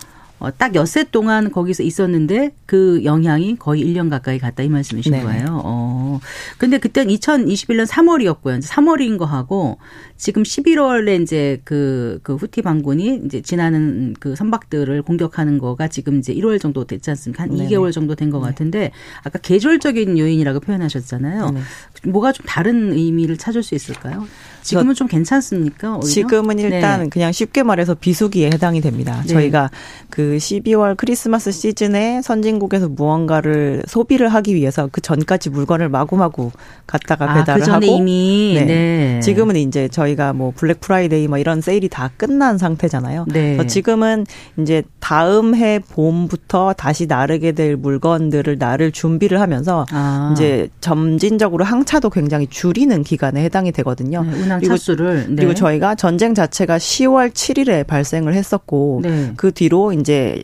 [0.41, 5.21] 어, 딱 엿새 동안 거기서 있었는데 그 영향이 거의 1년 가까이 갔다 이 말씀이신 네.
[5.21, 5.61] 거예요.
[5.63, 6.19] 어.
[6.57, 8.59] 근데 그때는 2021년 3월이었고요.
[8.63, 9.77] 3월인 거하고
[10.17, 16.33] 지금 11월에 이제 그, 그 후티 반군이 이제 지나는 그 선박들을 공격하는 거가 지금 이제
[16.33, 17.43] 1월 정도 됐지 않습니까?
[17.43, 17.69] 한 네네.
[17.69, 18.47] 2개월 정도 된것 네.
[18.47, 18.91] 같은데
[19.23, 21.51] 아까 계절적인 요인이라고 표현하셨잖아요.
[21.51, 21.61] 네
[22.09, 24.25] 뭐가 좀 다른 의미를 찾을 수 있을까요?
[24.61, 25.93] 지금은 좀 괜찮습니까?
[25.93, 26.07] 오히려?
[26.07, 27.09] 지금은 일단 네.
[27.09, 29.21] 그냥 쉽게 말해서 비수기에 해당이 됩니다.
[29.25, 29.33] 네.
[29.33, 29.69] 저희가
[30.09, 36.51] 그 12월 크리스마스 시즌에 선진국에서 무언가를 소비를 하기 위해서 그 전까지 물건을 마구마구
[36.87, 38.65] 갖다가 아, 배달을 그 하고 이미 네.
[38.65, 39.19] 네.
[39.21, 43.25] 지금은 이제 저희가 뭐 블랙 프라이데이 뭐 이런 세일이 다 끝난 상태잖아요.
[43.27, 43.55] 네.
[43.55, 44.25] 그래서 지금은
[44.59, 50.31] 이제 다음 해 봄부터 다시 나르게 될 물건들을 나를 준비를 하면서 아.
[50.33, 54.23] 이제 점진적으로 항차도 굉장히 줄이는 기간에 해당이 되거든요.
[54.59, 55.35] 네, 운항 차수를 네.
[55.35, 59.33] 그리고 저희가 전쟁 자체가 10월 7일에 발생을 했었고 네.
[59.37, 60.43] 그 뒤로 이제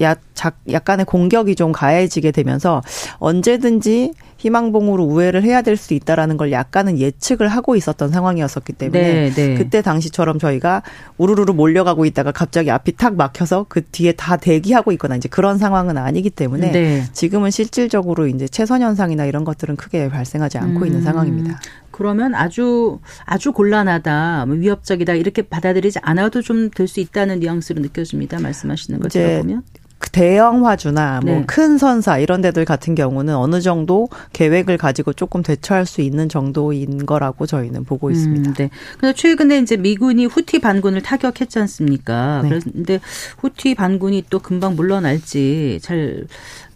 [0.00, 0.20] 약,
[0.70, 2.82] 약간의 공격이 좀 가해지게 되면서
[3.18, 9.30] 언제든지 희망봉으로 우회를 해야 될 수 있다라는 걸 약간은 예측을 하고 있었던 상황이었었기 때문에 네,
[9.30, 9.54] 네.
[9.54, 10.82] 그때 당시처럼 저희가
[11.16, 15.96] 우르르르 몰려가고 있다가 갑자기 앞이 탁 막혀서 그 뒤에 다 대기하고 있거나 이제 그런 상황은
[15.98, 17.04] 아니기 때문에 네.
[17.12, 20.86] 지금은 실질적으로 이제 채선 현상이나 이런 것들은 크게 발생하지 않고 음.
[20.86, 21.60] 있는 상황입니다.
[21.92, 28.38] 그러면 아주 아주 곤란하다, 뭐 위협적이다 이렇게 받아들이지 않아도 좀 될 수 있다는 뉘앙스로 느껴집니다.
[28.40, 29.62] 말씀하시는 걸 들어보면.
[29.98, 31.78] 그 대형 화주나 뭐큰 네.
[31.78, 37.46] 선사 이런 데들 같은 경우는 어느 정도 계획을 가지고 조금 대처할 수 있는 정도인 거라고
[37.46, 38.50] 저희는 보고 음, 있습니다.
[38.50, 38.70] 음, 네.
[39.00, 42.42] 근데 최근에 이제 미군이 후티 반군을 타격했지 않습니까?
[42.42, 42.48] 네.
[42.48, 43.00] 그런데
[43.38, 46.26] 후티 반군이 또 금방 물러날지 잘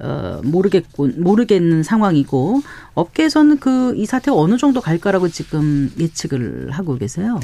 [0.01, 2.61] 어, 모르겠군 모르겠는 상황이고
[2.95, 7.39] 업계에서는 그 이 사태가 어느 정도 갈까라고 지금 예측을 하고 계세요.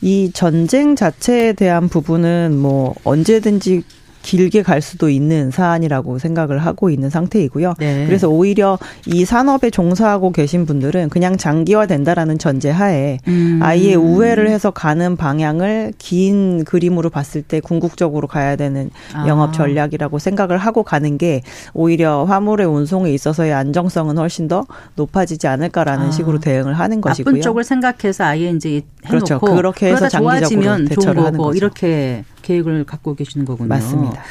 [0.00, 3.82] 이 전쟁 자체에 대한 부분은 뭐 언제든지
[4.22, 7.74] 길게 갈 수도 있는 사안이라고 생각을 하고 있는 상태이고요.
[7.78, 8.06] 네.
[8.06, 13.60] 그래서 오히려 이 산업에 종사하고 계신 분들은 그냥 장기화된다라는 전제하에 음.
[13.62, 19.26] 아예 우회를 해서 가는 방향을 긴 그림으로 봤을 때 궁극적으로 가야 되는 아.
[19.26, 24.64] 영업 전략이라고 생각을 하고 가는 게 오히려 화물의 운송에 있어서의 안정성은 훨씬 더
[24.96, 26.10] 높아지지 않을까라는 아.
[26.10, 27.32] 식으로 대응을 하는 것이고요.
[27.32, 29.38] 나쁜 쪽을 생각해서 아예 이제 해놓고 그렇죠.
[29.38, 31.56] 그렇게 해서 장기적으로 대처를 하는 거죠.
[31.56, 33.68] 이렇게 계획을 갖고 계시는 거군요.
[33.68, 34.22] 맞습니다.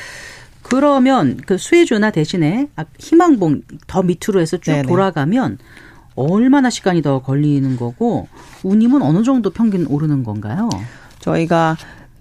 [0.62, 4.88] 그러면 그 수에즈 운하 대신에 아, 희망봉 더 밑으로 해서 쭉 네네.
[4.88, 5.58] 돌아가면
[6.16, 8.28] 얼마나 시간이 더 걸리는 거고
[8.64, 10.70] 운임은 어느 정도 평균 오르는 건가요?
[11.20, 11.78] 저희가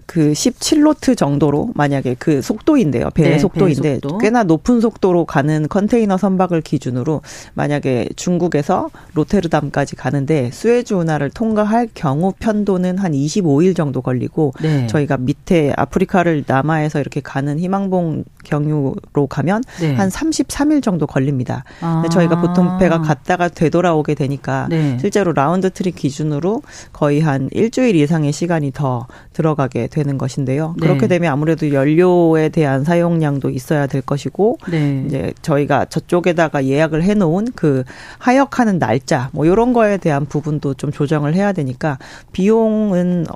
[0.08, 3.10] 그 17노트 정도로 만약에 그 속도인데요.
[3.10, 4.16] 배의 네, 속도인데 속도.
[4.16, 7.20] 꽤나 높은 속도로 가는 컨테이너 선박을 기준으로
[7.52, 14.86] 만약에 중국에서 로테르담까지 가는데 수에즈 운하를 통과할 경우 편도는 한 25일 정도 걸리고 네.
[14.86, 19.94] 저희가 밑에 아프리카를 남하해서 이렇게 가는 희망봉 경유로 가면 네.
[19.94, 21.64] 한 33일 정도 걸립니다.
[21.82, 22.02] 아.
[22.10, 24.96] 저희가 보통 배가 갔다가 되돌아오게 되니까 네.
[24.98, 26.62] 실제로 round trip 기준으로
[26.94, 29.97] 거의 한 일주일 이상의 시간이 더 들어가게 됩니다.
[29.98, 30.74] 되는 것인데요.
[30.78, 30.86] 네.
[30.86, 35.04] 그렇게 되면 아무래도 연료에 대한 사용량도 있어야 될 것이고 네.
[35.06, 37.84] 이제 저희가 저쪽에다가 예약을 해 놓은 그
[38.18, 41.98] 하역하는 날짜 뭐 이런 거에 대한 부분도 좀 조정을 해야 되니까
[42.32, 43.26] 비용은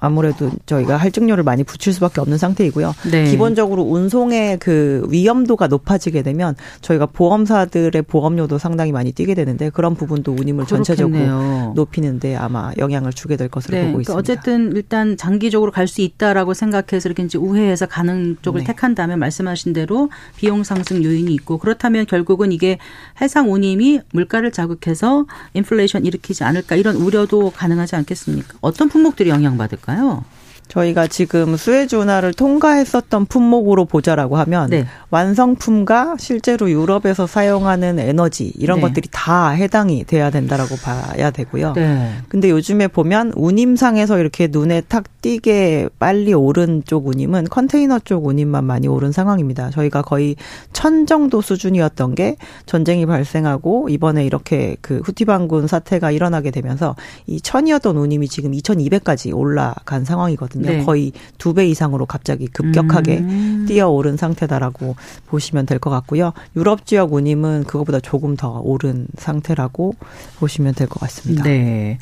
[0.00, 2.94] 아무래도 저희가 할증료를 많이 붙일 수밖에 없는 상태이고요.
[3.10, 3.24] 네.
[3.30, 10.32] 기본적으로 운송의 그 위험도가 높아지게 되면 저희가 보험사들의 보험료도 상당히 많이 뛰게 되는데 그런 부분도
[10.32, 10.84] 운임을 그렇겠네요.
[10.84, 13.84] 전체적으로 높이는데 아마 영향을 주게 될 것으로 네.
[13.84, 14.18] 보고 그러니까 있습니다.
[14.18, 18.66] 어쨌든 일단 장기적으로 갈 수 있다라고 생각해서 이렇게 이제 우회해서 가는 쪽을 네.
[18.66, 22.78] 택한다면 말씀하신 대로 비용 상승 요인이 있고 그렇다면 결국은 이게
[23.20, 28.54] 해상 운임이 물가를 자극해서 인플레이션 일으키지 않을까 이런 우려도 가능하지 않겠습니까?
[28.60, 30.24] 어떤 품목들이 영향받을 까요?
[30.68, 34.86] 저희가 지금 수에즈 운하를 통과했었던 품목으로 보자라고 하면 네.
[35.10, 38.82] 완성품과 실제로 유럽에서 사용하는 에너지 이런 네.
[38.82, 41.74] 것들이 다 해당이 돼야 된다라고 봐야 되고요.
[41.74, 42.12] 네.
[42.28, 48.64] 근데 요즘에 보면 운임상에서 이렇게 눈에 탁 띄게 빨리 오른 쪽 운임은 컨테이너 쪽 운임만
[48.64, 49.70] 많이 오른 상황입니다.
[49.70, 50.36] 저희가 거의
[50.72, 56.96] 천 정도 수준이었던 게 전쟁이 발생하고 이번에 이렇게 그 후티 반군 사태가 일어나게 되면서
[57.26, 60.53] 이 천이었던 운임이 지금 2,200까지 올라간 상황이거든요.
[60.54, 60.78] 있거든요.
[60.78, 60.84] 네.
[60.84, 63.64] 거의 두 배 이상으로 갑자기 급격하게 음.
[63.68, 66.32] 뛰어오른 상태다라고 보시면 될 것 같고요.
[66.56, 69.94] 유럽 지역 운임은 그거보다 조금 더 오른 상태라고
[70.38, 71.44] 보시면 될 것 같습니다.
[71.44, 71.98] 네.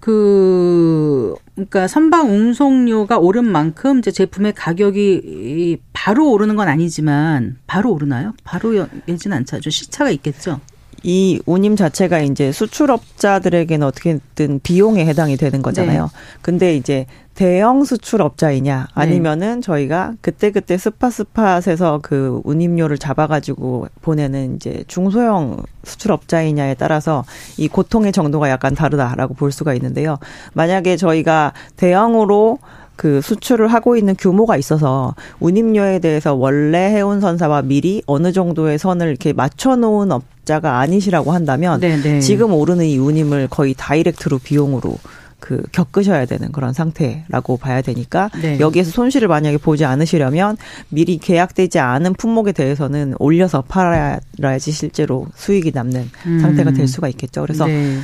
[0.00, 8.32] 그 그러니까 선박 운송료가 오른 만큼 이제 제품의 가격이 바로 오르는 건 아니지만 바로 오르나요?
[8.42, 9.60] 바로 예지는 않죠.
[9.68, 10.60] 시차가 있겠죠.
[11.02, 16.04] 이 운임 자체가 이제 수출업자들에게는 어떻게든 비용에 해당이 되는 거잖아요.
[16.04, 16.10] 네.
[16.42, 19.60] 근데 이제 대형 수출업자이냐 아니면은 네.
[19.62, 27.24] 저희가 그때그때 스팟스팟에서 그 운임료를 잡아가지고 보내는 이제 중소형 수출업자이냐에 따라서
[27.56, 30.18] 이 고통의 정도가 약간 다르다라고 볼 수가 있는데요.
[30.52, 32.58] 만약에 저희가 대형으로
[33.00, 39.08] 그 수출을 하고 있는 규모가 있어서 운임료에 대해서 원래 해운 선사와 미리 어느 정도의 선을
[39.08, 42.02] 이렇게 맞춰 놓은 업자가 아니시라고 한다면 네네.
[42.02, 42.20] 네.
[42.20, 44.98] 지금 오르는 이 운임을 거의 다이렉트로 비용으로
[45.38, 48.60] 그 겪으셔야 되는 그런 상태라고 봐야 되니까 네.
[48.60, 50.58] 여기에서 손실을 만약에 보지 않으시려면
[50.90, 56.38] 미리 계약되지 않은 품목에 대해서는 올려서 팔아야지 실제로 수익이 남는 음.
[56.40, 57.40] 상태가 될 수가 있겠죠.
[57.40, 58.00] 그래서 네.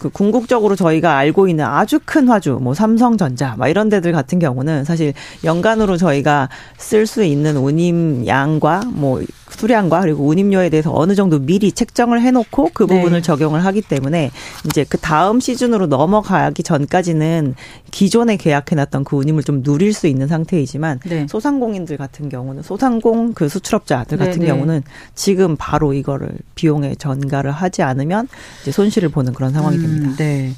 [0.00, 4.84] 저그 궁극적으로 저희가 알고 있는 아주 큰 화주, 뭐 삼성전자, 막 이런 데들 같은 경우는
[4.84, 5.12] 사실
[5.44, 11.72] 연간으로 저희가 쓸 수 있는 운임 양과 뭐 수량과 그리고 운임료에 대해서 어느 정도 미리
[11.72, 12.94] 책정을 해놓고 그 네.
[12.94, 13.22] 부분을 네.
[13.22, 14.30] 적용을 하기 때문에
[14.66, 17.54] 이제 그 다음 시즌으로 넘어가기 전까지는
[17.90, 21.26] 기존에 계약해놨던 그 운임을 좀 누릴 수 있는 상태이지만 네.
[21.28, 24.46] 소상공인들 같은 경우는 소상공 그 수출업자들 같은 네, 네.
[24.46, 24.82] 경우는
[25.14, 28.28] 지금 바로 이거를 비용에 전가를 하지 않으면
[28.62, 29.89] 이제 손실을 보는 그런 상황이 됩니다.
[29.90, 30.52] 음, 네.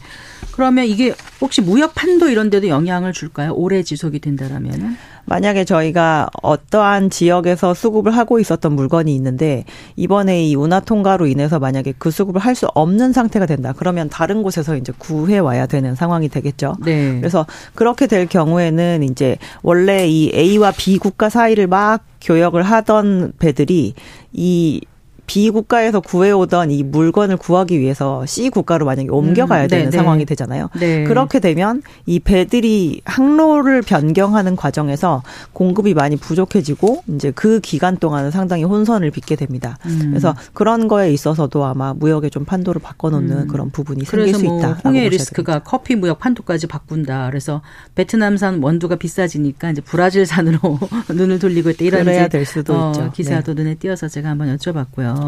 [0.53, 3.53] 그러면 이게 혹시 무역 판도 이런 데도 영향을 줄까요?
[3.55, 4.97] 오래 지속이 된다라면은?
[5.25, 9.64] 만약에 저희가 어떠한 지역에서 수급을 하고 있었던 물건이 있는데
[9.97, 13.73] 이번에 이 운하 통과로 인해서 만약에 그 수급을 할 수 없는 상태가 된다.
[13.75, 16.75] 그러면 다른 곳에서 이제 구해 와야 되는 상황이 되겠죠.
[16.85, 17.16] 네.
[17.18, 23.95] 그래서 그렇게 될 경우에는 이제 원래 이 A와 B 국가 사이를 막 교역을 하던 배들이
[24.33, 24.81] 이
[25.27, 29.97] B 국가에서 구해오던 이 물건을 구하기 위해서 C 국가로 만약에 옮겨가야 음, 네, 되는 네,
[29.97, 30.69] 상황이 되잖아요.
[30.79, 31.05] 네.
[31.05, 38.65] 그렇게 되면 이 배들이 항로를 변경하는 과정에서 공급이 많이 부족해지고 이제 그 기간 동안은 상당히
[38.65, 39.79] 혼선을 빚게 됩니다.
[39.87, 40.09] 음.
[40.11, 43.47] 그래서 그런 거에 있어서도 아마 무역의 좀 판도를 바꿔놓는 음.
[43.47, 44.81] 그런 부분이 생길 수 뭐 있다.
[44.85, 47.29] 홍해 리스크가 커피 무역 판도까지 바꾼다.
[47.31, 47.63] 그래서
[47.95, 50.79] 베트남산 원두가 비싸지니까 이제 브라질산으로
[51.15, 51.85] 눈을 돌리고 있다.
[51.85, 53.13] 이런 그래야 될 수도 어, 있죠.
[53.13, 53.63] 기사도 네.
[53.63, 55.22] 눈에 띄어서 제가 한번 여쭤봤고요.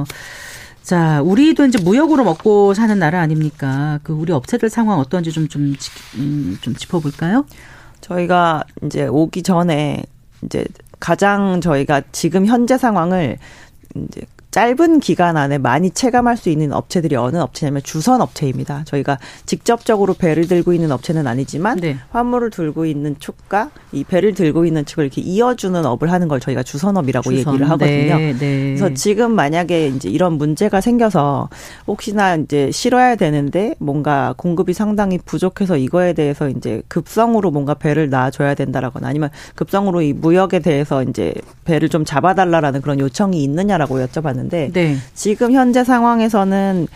[0.82, 4.00] 자, 우리도 이제 무역으로 먹고 사는 나라 아닙니까?
[4.02, 5.74] 그 우리 업체들 상황 어떤지 좀, 좀,
[6.16, 7.46] 음, 좀 짚어볼까요?
[8.02, 10.02] 저희가 이제 오기 전에
[10.42, 10.66] 이제
[11.00, 13.38] 가장 저희가 지금 현재 상황을
[13.96, 14.22] 이제
[14.54, 18.84] 짧은 기간 안에 많이 체감할 수 있는 업체들이 어느 업체냐면 주선 업체입니다.
[18.84, 21.96] 저희가 직접적으로 배를 들고 있는 업체는 아니지만 네.
[22.10, 26.62] 화물을 들고 있는 축과 이 배를 들고 있는 축을 이렇게 이어주는 업을 하는 걸 저희가
[26.62, 27.54] 주선업이라고 주선.
[27.54, 28.16] 얘기를 하거든요.
[28.16, 28.76] 네, 네.
[28.76, 31.48] 그래서 지금 만약에 이제 이런 문제가 생겨서
[31.88, 38.54] 혹시나 이제 실어야 되는데 뭔가 공급이 상당히 부족해서 이거에 대해서 이제 급성으로 뭔가 배를 놔줘야
[38.54, 44.70] 된다라거나 아니면 급성으로 이 무역에 대해서 이제 배를 좀 잡아달라라는 그런 요청이 있느냐라고 여쭤봤는데 있는데
[44.72, 44.96] 네.
[45.14, 46.86] 지금 현재 상황에서는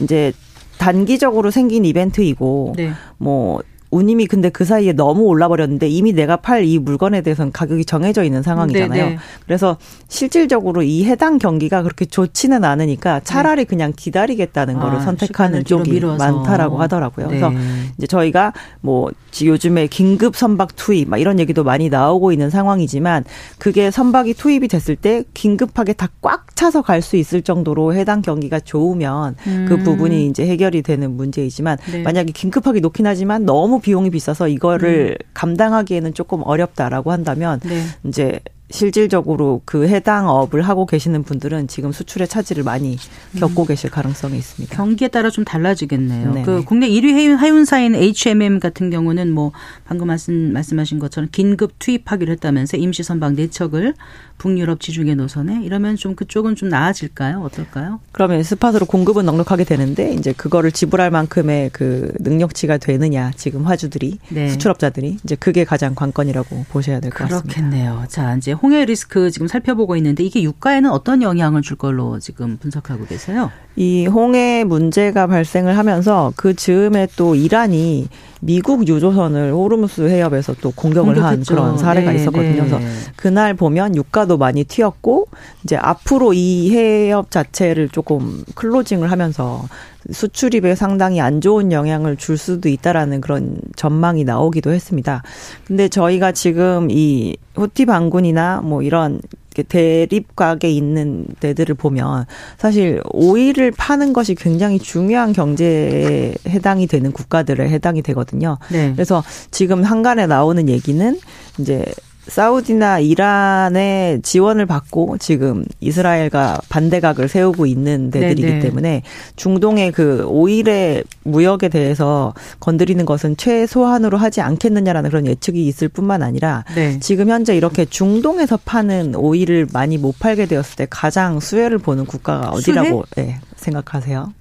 [0.00, 0.32] 이제
[0.78, 2.92] 단기적으로 생긴 이벤트이고 네.
[3.18, 3.62] 뭐
[3.94, 8.24] 운임이 근데 그 사이에 너무 올라 버렸는데 이미 내가 팔 이 물건에 대해서는 가격이 정해져
[8.24, 9.04] 있는 상황이잖아요.
[9.04, 9.18] 네네.
[9.44, 9.76] 그래서
[10.08, 13.64] 실질적으로 이 해당 경기가 그렇게 좋지는 않으니까 차라리 네.
[13.64, 16.16] 그냥 기다리겠다는 아, 거를 선택하는 쪽이 밀어서.
[16.24, 17.26] 많다라고 하더라고요.
[17.26, 17.38] 네.
[17.38, 17.52] 그래서
[17.98, 19.10] 이제 저희가 뭐
[19.42, 23.24] 요즘에 긴급 선박 투입 막 이런 얘기도 많이 나오고 있는 상황이지만
[23.58, 28.58] 그게 선박이 투입이 됐을 때 긴급하게 다 꽉 차서 갈 수 있을 정도로 해당 경기가
[28.60, 29.66] 좋으면 그 음.
[29.68, 32.02] 그 부분이 이제 해결이 되는 문제이지만 네.
[32.02, 35.30] 만약에 긴급하게 놓긴 하지만 너무 비용이 비싸서 이거를 음.
[35.34, 37.82] 감당하기에는 조금 어렵다라고 한다면 네.
[38.04, 42.96] 이제 실질적으로 그 해당 업을 하고 계시는 분들은 지금 수출의 차질을 많이
[43.38, 43.66] 겪고 음.
[43.66, 44.74] 계실 가능성이 있습니다.
[44.74, 46.32] 경기에 따라 좀 달라지겠네요.
[46.32, 46.42] 네.
[46.42, 49.52] 그 국내 1위 하윤사인 HMM 같은 경우는 뭐
[49.84, 53.94] 방금 말씀 말씀하신 것처럼 긴급 투입하기로 했다면서 임시 선박 내척을
[54.38, 57.40] 북유럽 지중해 노선에 이러면 좀 그쪽은 좀 나아질까요?
[57.42, 58.00] 어떨까요?
[58.12, 64.48] 그러면 스팟으로 공급은 넉넉하게 되는데 이제 그거를 지불할 만큼의 그 능력치가 되느냐 지금 화주들이 네.
[64.48, 67.42] 수출업자들이 이제 그게 가장 관건이라고 보셔야 될 것 같습니다.
[67.42, 68.04] 그렇겠네요.
[68.08, 73.06] 자 이제 홍해 리스크 지금 살펴보고 있는데 이게 유가에는 어떤 영향을 줄 걸로 지금 분석하고
[73.06, 73.50] 계세요?
[73.76, 78.08] 이 홍해 문제가 발생을 하면서 그 즈음에 또 이란이
[78.40, 81.54] 미국 유조선을 호르무스 해협에서 또 공격을 공격했죠.
[81.54, 82.62] 한 그런 사례가 네, 있었거든요.
[82.62, 82.68] 네.
[82.68, 82.80] 그래서
[83.16, 85.28] 그날 보면 유가도 많이 튀었고
[85.64, 89.64] 이제 앞으로 이 해협 자체를 조금 클로징을 하면서
[90.10, 95.22] 수출입에 상당히 안 좋은 영향을 줄 수도 있다라는 그런 전망이 나오기도 했습니다.
[95.66, 99.20] 근데 저희가 지금 이 후티 반군이나 뭐 이런
[99.62, 102.26] 대립각에 있는 데들을 보면
[102.58, 108.58] 사실 오일을 파는 것이 굉장히 중요한 경제에 해당이 되는 국가들에 해당이 되거든요.
[108.72, 108.92] 네.
[108.92, 111.18] 그래서 지금 한간에 나오는 얘기는
[111.58, 111.84] 이제
[112.26, 118.58] 사우디나 이란의 지원을 받고 지금 이스라엘과 반대각을 세우고 있는 데들이기 네네.
[118.60, 119.02] 때문에
[119.36, 126.64] 중동의 그 오일의 무역에 대해서 건드리는 것은 최소한으로 하지 않겠느냐라는 그런 예측이 있을 뿐만 아니라
[126.74, 126.98] 네.
[127.00, 132.50] 지금 현재 이렇게 중동에서 파는 오일을 많이 못 팔게 되었을 때 가장 수혜를 보는 국가가
[132.50, 134.32] 어디라고 네, 생각하세요?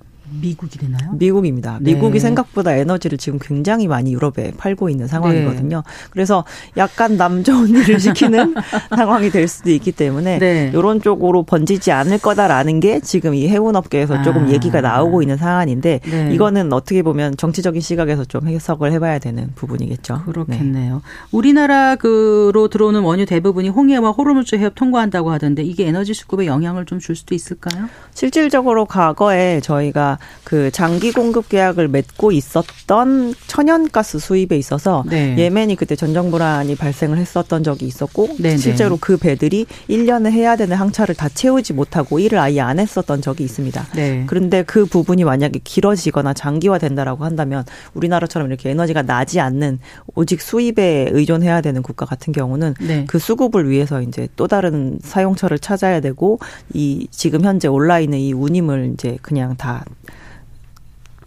[0.41, 1.13] 미국이 되나요?
[1.13, 1.77] 미국입니다.
[1.81, 1.93] 네.
[1.93, 5.83] 미국이 생각보다 에너지를 지금 굉장히 많이 유럽에 팔고 있는 상황이거든요.
[5.85, 6.07] 네.
[6.09, 6.43] 그래서
[6.77, 8.55] 약간 남 좋은 일을 시키는
[8.95, 10.71] 상황이 될 수도 있기 때문에 네.
[10.73, 14.49] 이런 쪽으로 번지지 않을 거다라는 게 지금 이 해운업계에서 조금 아.
[14.49, 16.29] 얘기가 나오고 있는 상황인데 네.
[16.33, 20.23] 이거는 어떻게 보면 정치적인 시각에서 좀 해석을 해봐야 되는 부분이겠죠.
[20.25, 20.95] 그렇겠네요.
[20.95, 21.01] 네.
[21.31, 27.15] 우리나라로 들어오는 원유 대부분이 홍해와 호르무즈 해협 통과한다고 하던데 이게 에너지 수급에 영향을 좀 줄
[27.17, 27.89] 수도 있을까요?
[28.13, 35.36] 실질적으로 과거에 저희가 그 장기 공급 계약을 맺고 있었던 천연가스 수입에 있어서 네.
[35.38, 38.49] 예멘이 그때 전정 불안이 발생을 했었던 적이 있었고 네네.
[38.49, 38.57] 네.
[38.57, 43.45] 실제로 그 배들이 1년에 해야 되는 항차를 다 채우지 못하고 일을 아예 안 했었던 적이
[43.45, 43.88] 있습니다.
[43.95, 44.25] 네.
[44.27, 49.79] 그런데 그 부분이 만약에 길어지거나 장기화 된다라고 한다면 우리나라처럼 이렇게 에너지가 나지 않는
[50.15, 53.05] 오직 수입에 의존해야 되는 국가 같은 경우는 네.
[53.07, 56.39] 그 수급을 위해서 이제 또 다른 사용처를 찾아야 되고
[56.73, 59.86] 이 지금 현재 올라 있는 이 운임을 이제 그냥 다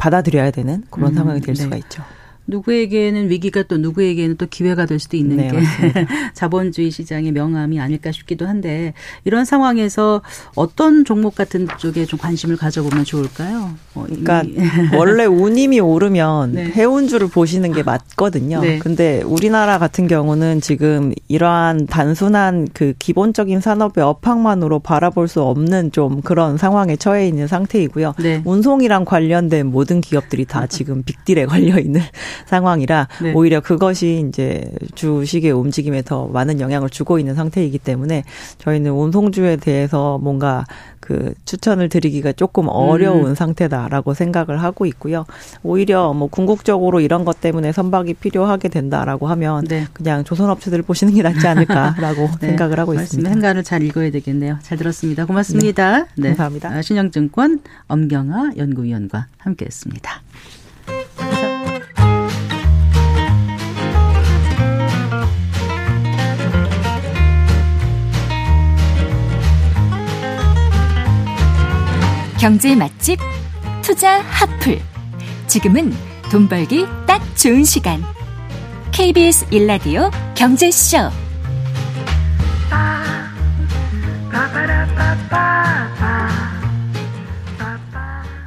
[0.07, 1.63] 받아들여야 되는 그런 음, 상황이 될 네.
[1.63, 2.05] 수가 있죠.
[2.47, 5.59] 누구에게는 위기가 또 누구에게는 또 기회가 될 수도 있는 네, 게
[6.35, 10.23] 자본주의 시장의 명암이 아닐까 싶기도 한데 이런 상황에서
[10.55, 13.75] 어떤 종목 같은 쪽에 좀 관심을 가져보면 좋을까요?
[13.95, 14.43] 어, 그러니까
[14.97, 16.65] 원래 운임이 오르면 네.
[16.67, 18.61] 해운주를 보시는 게 맞거든요.
[18.61, 18.79] 네.
[18.79, 26.21] 근데 우리나라 같은 경우는 지금 이러한 단순한 그 기본적인 산업의 업황만으로 바라볼 수 없는 좀
[26.21, 28.15] 그런 상황에 처해 있는 상태이고요.
[28.19, 28.43] 네.
[28.45, 32.01] 운송이랑 관련된 모든 기업들이 다 지금 빅딜에 걸려 있는
[32.47, 33.33] 상황이라 네.
[33.33, 38.25] 오히려 그것이 이제 주식의 움직임에 더 많은 영향을 주고 있는 상태이기 때문에
[38.59, 40.65] 저희는 운송주에 대해서 뭔가
[41.07, 43.35] 그 추천을 드리기가 조금 어려운 음.
[43.37, 45.25] 상태다라고 생각을 하고 있고요.
[45.63, 49.87] 오히려 뭐 궁극적으로 이런 것 때문에 선박이 필요하게 된다라고 하면 네.
[49.93, 52.49] 그냥 조선업체들 보시는 게 낫지 않을까라고 네.
[52.49, 53.31] 생각을 하고 있습니다.
[53.31, 54.59] 행간을 잘 읽어야 되겠네요.
[54.63, 55.27] 잘 들었습니다.
[55.27, 55.99] 고맙습니다.
[55.99, 56.07] 네.
[56.17, 56.29] 네.
[56.31, 56.71] 감사합니다.
[56.71, 60.23] 아, 신영증권 엄경아 연구위원과 함께했습니다.
[72.39, 73.19] 경제 맛집
[73.83, 74.79] 투자 핫플.
[75.47, 75.93] 지금은
[76.31, 78.03] 돈 벌기 딱 좋은 시간.
[78.93, 80.99] KBS 일라디오 경제쇼.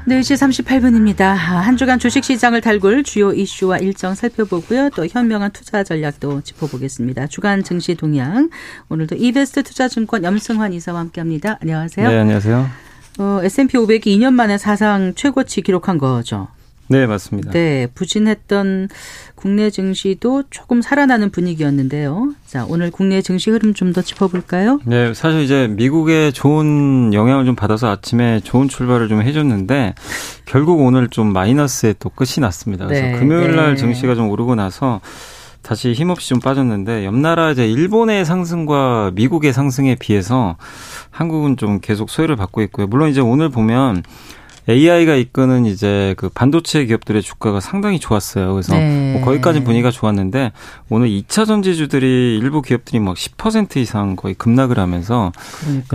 [0.06, 1.34] 네, 4시 38분입니다.
[1.36, 4.92] 한 주간 주식 시장을 달굴 주요 이슈와 일정 살펴보고요.
[4.92, 7.26] 또 현명한 투자 전략도 짚어보겠습니다.
[7.28, 8.50] 주간 증시 동향.
[8.90, 11.58] 오늘도 이베스트 투자증권 염승환 이사와 함께 합니다.
[11.62, 12.08] 안녕하세요.
[12.08, 12.89] 네, 안녕하세요.
[13.20, 16.48] 어, S&P 500이 2년 만에 사상 최고치 기록한 거죠.
[16.92, 17.52] 네, 맞습니다.
[17.52, 18.90] 네, 부진했던
[19.36, 22.34] 국내 증시도 조금 살아나는 분위기였는데요.
[22.48, 24.80] 자, 오늘 국내 증시 흐름 좀 더 짚어볼까요?
[24.86, 29.94] 네, 사실 이제 미국의 좋은 영향을 좀 받아서 아침에 좋은 출발을 좀 해줬는데
[30.46, 32.88] 결국 오늘 좀 마이너스에 또 끝이 났습니다.
[32.88, 33.76] 그래서 네, 금요일 날 네.
[33.76, 35.00] 증시가 좀 오르고 나서
[35.62, 40.56] 다시 힘없이 좀 빠졌는데 옆 나라 이제 일본의 상승과 미국의 상승에 비해서
[41.12, 42.88] 한국은 좀 계속 소외를 받고 있고요.
[42.88, 44.04] 물론 이제 오늘 보면
[44.70, 48.54] AI가 이끄는 이제 그 반도체 기업들의 주가가 상당히 좋았어요.
[48.54, 49.14] 그래서 네.
[49.14, 50.52] 뭐 거기까지 분위기가 좋았는데
[50.90, 55.32] 오늘 2차 전지주들이 일부 기업들이 막 10% 이상 거의 급락을 하면서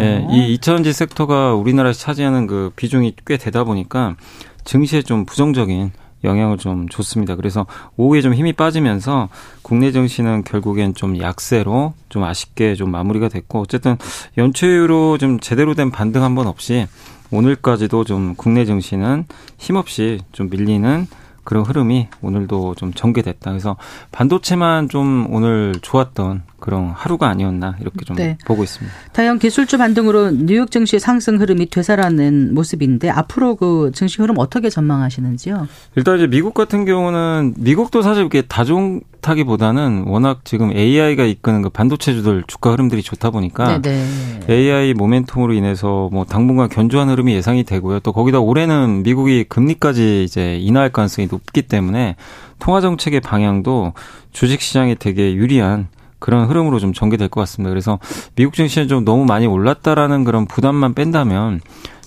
[0.01, 4.17] 예, 이 2차 전지 섹터가 우리나라에서 차지하는 그 비중이 꽤 되다 보니까
[4.65, 5.93] 증시에 좀 부정적인
[6.25, 7.37] 영향을 좀 줬습니다.
[7.37, 7.67] 그래서
[7.97, 9.29] 오후에 좀 힘이 빠지면서
[9.63, 13.97] 국내 증시는 결국엔 좀 약세로 좀 아쉽게 좀 마무리가 됐고 어쨌든
[14.39, 16.87] 연초 이후로 좀 제대로 된 반등 한 번 없이
[17.31, 19.25] 오늘까지도 좀 국내 증시는
[19.59, 21.07] 힘없이 좀 밀리는
[21.45, 23.51] 그런 흐름이 오늘도 좀 전개됐다.
[23.51, 23.77] 그래서
[24.13, 28.39] 반도체만 좀 오늘 좋았던 그런 하루가 아니었나 이렇게 좀 네.
[28.47, 28.97] 보고 있습니다.
[29.13, 35.69] 다양 기술주 반등으로 뉴욕 증시 상승 흐름이 되살아낸 모습인데 앞으로 그 증시 흐름 어떻게 전망하시는지요?
[35.95, 42.45] 일단 이제 미국 같은 경우는 미국도 사실 이렇게 다종타기보다는 워낙 지금 AI가 이끄는 그 반도체주들
[42.47, 44.07] 주가 흐름들이 좋다 보니까 네네.
[44.49, 48.01] AI 모멘텀으로 인해서 뭐 당분간 견조한 흐름이 예상이 되고요.
[48.01, 52.17] 또 거기다 올해는 미국이 금리까지 이제 인하할 가능성이 높기 때문에
[52.59, 53.93] 통화 정책의 방향도
[54.33, 55.89] 주식 시장에 되게 유리한
[56.25, 57.69] 그런 흐름으로 좀 전개될 것 같습니다.
[57.69, 57.99] 그래서
[58.35, 61.61] 미국 증시는 좀 너무 많이 올랐다라는 그런 부담만 뺀다면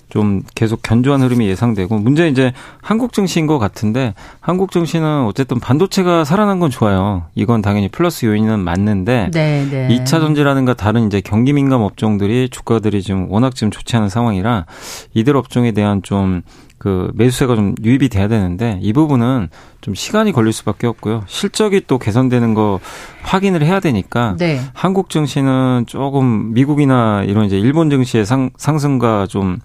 [0.08, 2.52] 좀 계속 견조한 흐름이 예상되고 문제 이제
[2.82, 7.26] 한국 증시인 것 같은데 한국 증시는 어쨌든 반도체가 살아난 건 좋아요.
[7.36, 9.86] 이건 당연히 플러스 요인은 맞는데 네, 네.
[9.88, 14.66] 2차 전지라든가 다른 이제 경기 민감 업종들이 주가들이 지금 워낙 지금 좋지 않은 상황이라
[15.14, 16.42] 이들 업종에 대한 좀
[16.78, 19.48] 그 매수세가 좀 유입이 돼야 되는데 이 부분은
[19.80, 21.24] 좀 시간이 걸릴 수밖에 없고요.
[21.26, 22.78] 실적이 또 개선되는 거
[23.22, 24.60] 확인을 해야 되니까 네.
[24.74, 29.58] 한국 증시는 조금 미국이나 이런 이제 일본 증시의 상, 상승과 좀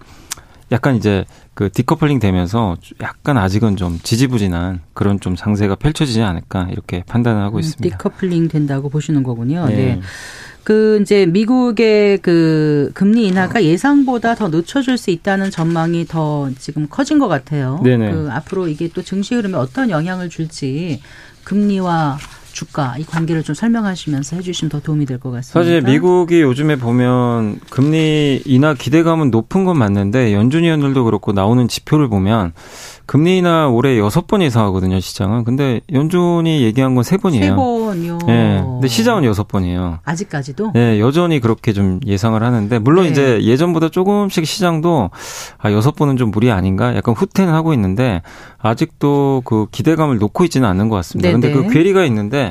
[0.74, 7.04] 약간 이제 그 디커플링 되면서 약간 아직은 좀 지지부진한 그런 좀 장세가 펼쳐지지 않을까 이렇게
[7.06, 7.96] 판단을 하고 음, 있습니다.
[7.96, 9.66] 디커플링 된다고 보시는 거군요.
[9.66, 9.76] 네.
[9.76, 10.00] 네.
[10.64, 17.18] 그 이제 미국의 그 금리 인하가 예상보다 더 늦춰질 수 있다는 전망이 더 지금 커진
[17.18, 17.80] 것 같아요.
[17.84, 18.10] 네네.
[18.10, 21.02] 그 앞으로 이게 또 증시 흐름에 어떤 영향을 줄지
[21.44, 22.18] 금리와
[22.54, 25.60] 주가 이 관계를 좀 설명하시면서 해주시면 더 도움이 될 것 같습니다.
[25.60, 32.08] 사실 미국이 요즘에 보면 금리 인하 기대감은 높은 건 맞는데 연준 위원들도 그렇고 나오는 지표를
[32.08, 32.52] 보면
[33.06, 35.44] 금리 인하 올해 여섯 번 이상 하거든요, 시장은.
[35.44, 37.44] 근데 연준이 얘기한 건 세 번이에요.
[37.44, 38.18] 세 번이요.
[38.28, 38.32] 예.
[38.32, 38.62] 네.
[38.64, 39.98] 근데 시장은 여섯 번이에요.
[40.04, 40.70] 아직까지도?
[40.74, 43.10] 네, 여전히 그렇게 좀 예상을 하는데 물론 네.
[43.10, 45.10] 이제 예전보다 조금씩 시장도
[45.58, 46.94] 아 여섯 번은 좀 무리 아닌가?
[46.96, 48.22] 약간 후퇴는 하고 있는데
[48.58, 51.28] 아직도 그 기대감을 놓고 있지는 않는 것 같습니다.
[51.28, 51.40] 네네.
[51.40, 51.74] 근데 그 네.
[51.74, 52.43] 괴리가 있는데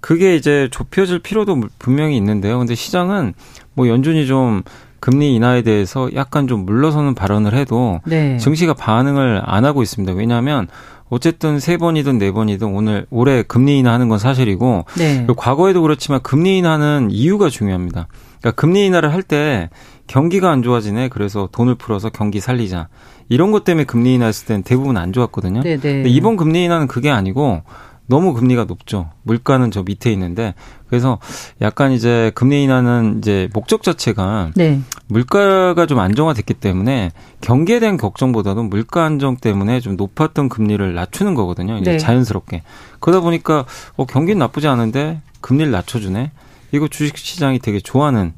[0.00, 2.58] 그게 이제 좁혀질 필요도 분명히 있는데요.
[2.58, 3.34] 근데 시장은
[3.74, 4.62] 뭐 연준이 좀
[5.00, 8.38] 금리 인하에 대해서 약간 좀 물러서는 발언을 해도 네.
[8.38, 10.14] 증시가 반응을 안 하고 있습니다.
[10.14, 10.68] 왜냐하면
[11.08, 15.26] 어쨌든 세 번이든 네 번이든 오늘 올해 금리 인하하는 건 사실이고 네.
[15.36, 18.08] 과거에도 그렇지만 금리 인하는 이유가 중요합니다.
[18.40, 19.70] 그러니까 금리 인하를 할 때
[20.06, 21.08] 경기가 안 좋아지네.
[21.08, 22.88] 그래서 돈을 풀어서 경기 살리자.
[23.28, 25.62] 이런 것 때문에 금리 인하했을 때는 대부분 안 좋았거든요.
[25.62, 25.80] 네네.
[25.80, 25.92] 네.
[25.94, 27.62] 근데 이번 금리 인하는 그게 아니고
[28.06, 29.10] 너무 금리가 높죠.
[29.22, 30.54] 물가는 저 밑에 있는데
[30.88, 31.18] 그래서
[31.60, 34.80] 약간 이제 금리 인하는 이제 목적 자체가 네.
[35.08, 41.78] 물가가 좀 안정화됐기 때문에 대한 걱정보다도 물가 안정 때문에 좀 높았던 금리를 낮추는 거거든요.
[41.78, 41.98] 이제 네.
[41.98, 42.62] 자연스럽게
[43.00, 43.64] 그러다 보니까
[43.96, 46.30] 어 경기는 나쁘지 않은데 금리를 낮춰주네.
[46.72, 48.32] 이거 주식 시장이 되게 좋아하는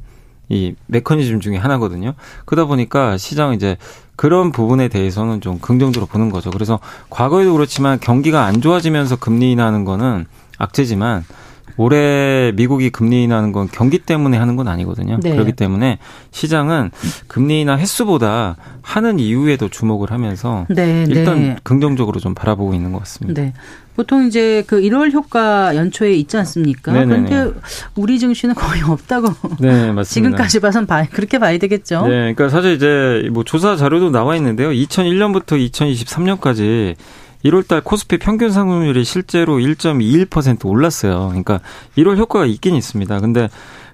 [0.49, 2.15] 이 메커니즘 중에 하나거든요.
[2.45, 3.77] 그러다 보니까 시장 이제
[4.19, 6.51] 그런 부분에 대해서는 좀 긍정적으로 보는 거죠.
[6.51, 10.27] 그래서 과거에도 그렇지만 경기가 안 좋아지면서 금리 인하하는 거는
[10.59, 11.25] 악재지만
[11.79, 15.19] 올해 미국이 금리 인하하는 건 경기 때문에 하는 건 아니거든요.
[15.23, 15.31] 네.
[15.31, 15.99] 그렇기 때문에
[16.33, 16.91] 시장은
[17.29, 21.57] 금리 인하 횟수보다 하는 이유에도 주목을 하면서 네, 일단 네.
[21.63, 23.41] 긍정적으로 좀 바라보고 있는 것 같습니다.
[23.41, 23.55] 네.
[23.99, 26.93] 보통 이제 그 1월 효과 연초에 있지 않습니까?
[26.93, 27.53] 그런데
[27.97, 29.29] 우리 증시는 거의 없다고.
[29.59, 30.05] 네, 맞습니다.
[30.05, 32.03] 지금까지 봐선 봐, 그렇게 봐야 되겠죠.
[32.03, 34.71] 네, 그러니까 사실 이제 뭐 조사 자료도 나와 있는데요.
[34.71, 36.95] 2001년부터 2023년까지
[37.45, 41.29] 1월달 코스피 평균 상승률이 실제로 1.21% 올랐어요.
[41.29, 41.61] 그러니까
[41.97, 43.21] 1월 효과가 있긴 있습니다.
[43.21, 43.49] 근데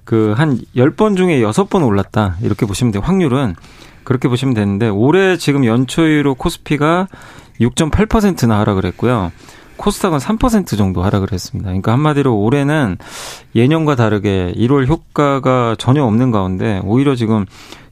[0.05, 2.36] 그 한 10번 중에 6번 올랐다.
[2.42, 3.03] 이렇게 보시면 돼요.
[3.05, 3.55] 확률은
[4.05, 7.09] 그렇게 보시면 되는데 올해 지금 연초이로 코스피가
[7.61, 9.32] 6.8%나 하락을 했고요.
[9.76, 11.68] 코스닥은 3% 정도 하락을 했습니다.
[11.68, 12.97] 그러니까 한마디로 올해는
[13.57, 17.45] 예년과 다르게 1월 효과가 전혀 없는 가운데 오히려 지금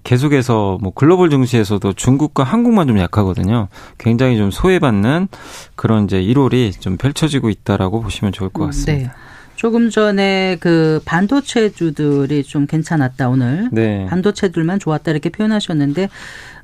[0.05, 3.69] 계속해서 뭐 글로벌 증시에서도 중국과 한국만 좀 약하거든요.
[3.99, 5.29] 굉장히 좀 소외받는
[5.77, 9.09] 그런 이제 1월이 좀 펼쳐지고 있다라고 보시면 좋을 것 음, 같습니다.
[9.09, 9.17] 네.
[9.55, 13.69] 조금 전에 그 반도체주들이 좀 괜찮았다 오늘.
[13.71, 14.07] 네.
[14.07, 16.09] 반도체들만 좋았다 이렇게 표현하셨는데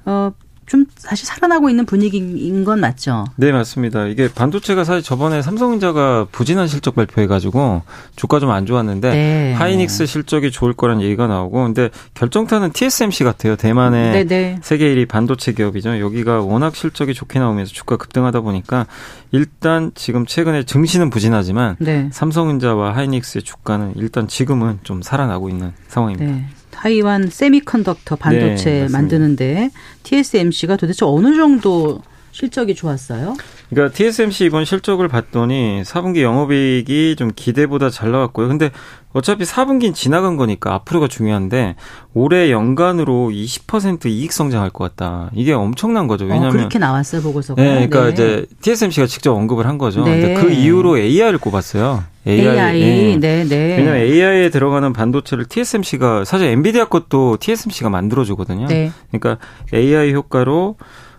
[0.07, 0.32] 어
[0.68, 3.24] 좀 다시 살아나고 있는 분위기인 건 맞죠?
[3.36, 4.06] 네, 맞습니다.
[4.06, 7.82] 이게 반도체가 사실 저번에 삼성전자가 부진한 실적 발표해가지고
[8.16, 9.52] 주가 좀 안 좋았는데 네.
[9.52, 13.56] 하이닉스 실적이 좋을 거란 얘기가 나오고 근데 결정타는 TSMC 같아요.
[13.56, 14.24] 대만의 네네.
[14.24, 14.58] 네.
[14.62, 16.00] 세계 1위 반도체 기업이죠.
[16.00, 18.86] 여기가 워낙 실적이 좋게 나오면서 주가 급등하다 보니까
[19.32, 22.08] 일단 지금 최근에 증시는 부진하지만 네.
[22.12, 26.48] 삼성전자와 하이닉스의 주가는 일단 지금은 좀 살아나고 있는 상황입니다.
[26.79, 26.83] 네.
[26.83, 29.70] 타이완 세미컨덕터 반도체 네, 만드는데
[30.05, 32.01] TSMC가 도대체 어느 정도
[32.33, 33.37] 실적이 좋았어요?
[33.70, 38.49] 그러니까 TSMC 이번 실적을 봤더니 4분기 영업이익이 좀 기대보다 잘 나왔고요.
[38.49, 38.70] 근데
[39.12, 41.76] 어차피 4분기는 지나간 거니까 앞으로가 중요한데
[42.14, 45.31] 올해 연간으로 20% 이익 성장할 것 같다.
[45.35, 46.26] 이게 엄청난 거죠.
[46.26, 47.61] 어, 왜냐하면 어, 그렇게 나왔어요 보고서가.
[47.61, 48.12] 네, 그러니까 네.
[48.12, 50.05] 이제 TSMC가 직접 언급을 한 거죠.
[50.05, 50.35] 네.
[50.35, 52.05] 그 이후로 AI를 꼽았어요.
[52.26, 53.45] AI, AI 네.
[53.45, 53.76] 네, 네.
[53.79, 58.66] 왜냐면 AI에 들어가는 반도체를 TSMC가 사실 엔비디아 것도 TSMC가 만들어주거든요.
[58.66, 58.93] 네.
[59.11, 59.39] 그러니까
[59.72, 60.76] AI 효과로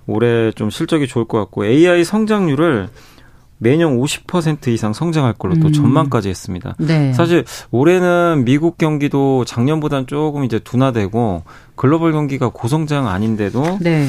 [0.10, 2.90] 올해 좀 실적이 좋을 것 같고 AI 성장률을
[3.60, 5.74] 매년 50% 이상 성장할 걸로 또 음.
[5.74, 6.76] 전망까지 했습니다.
[6.80, 7.14] 네.
[7.14, 11.44] 사실 올해는 미국 경기도 작년보다는 조금 이제 둔화되고
[11.76, 14.08] 글로벌 경기가 고성장 아닌데도 네.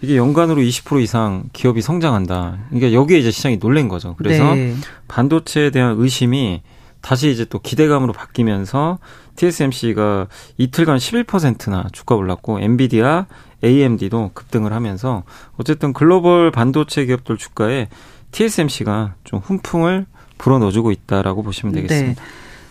[0.00, 2.58] 이게 연간으로 20% 이상 기업이 성장한다.
[2.68, 4.14] 그러니까 여기에 이제 시장이 놀란 거죠.
[4.18, 4.74] 그래서 네.
[5.06, 6.62] 반도체에 대한 의심이
[7.00, 8.98] 다시 이제 또 기대감으로 바뀌면서
[9.36, 10.26] TSMC가
[10.56, 13.26] 이틀간 11%나 주가 올랐고 엔비디아,
[13.64, 15.24] AMD도 급등을 하면서
[15.56, 17.88] 어쨌든 글로벌 반도체 기업들 주가에
[18.32, 20.06] TSMC가 좀 훈풍을
[20.38, 21.82] 불어넣어주고 있다라고 보시면 네.
[21.82, 22.22] 되겠습니다.
[22.22, 22.28] 네.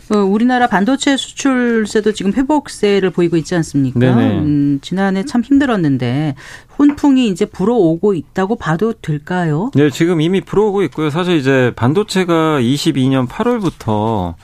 [0.10, 4.14] 어, 우리나라 반도체 수출세도 지금 회복세를 보이고 있지 않습니까?
[4.14, 6.36] 음, 지난해 참 힘들었는데
[6.70, 9.72] 훈풍이 이제 불어오고 있다고 봐도 될까요?
[9.76, 11.10] 네, 지금 이미 불어오고 있고요.
[11.10, 14.36] 사실 이제 반도체가 22년 8월부터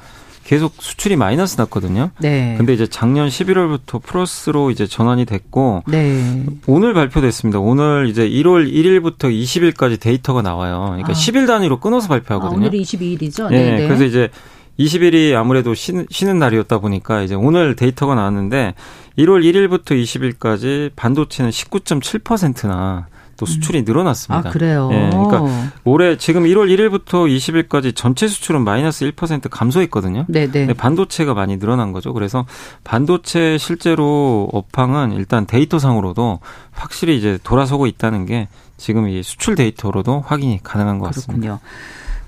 [0.44, 2.12] 계속 수출이 마이너스 났거든요.
[2.20, 2.56] 네.
[2.58, 6.46] 근데 이제 작년 11월부터 플러스로 이제 전환이 됐고 네.
[6.68, 7.60] 오늘 발표됐습니다.
[7.60, 10.88] 오늘 이제 1월 1일부터 20일까지 데이터가 나와요.
[10.88, 11.14] 그러니까 아.
[11.14, 12.66] 10일 단위로 끊어서 발표하거든요.
[12.66, 13.50] 아, 오늘이 22일이죠.
[13.50, 13.78] 네.
[13.78, 13.88] 네.
[13.88, 14.30] 그래서 이제
[14.80, 18.74] 20일이 아무래도 쉬는, 쉬는 날이었다 보니까 이제 오늘 데이터가 나왔는데
[19.18, 23.08] 1월 1일부터 20일까지 반도체는 19.7%나
[23.38, 23.84] 또 수출이 음.
[23.86, 24.50] 늘어났습니다.
[24.50, 24.90] 아, 그래요?
[24.92, 30.26] 예, 그러니까 올해 지금 1월 1일부터 20일까지 전체 수출은 마이너스 1% 감소했거든요.
[30.28, 30.66] 네네.
[30.68, 30.74] 네.
[30.74, 32.14] 반도체가 많이 늘어난 거죠.
[32.14, 32.46] 그래서
[32.84, 36.40] 반도체 실제로 업황은 일단 데이터상으로도
[36.72, 38.48] 확실히 이제 돌아서고 있다는 게
[38.78, 41.34] 지금 이 수출 데이터로도 확인이 가능한 것 같습니다.
[41.34, 41.60] 그렇군요.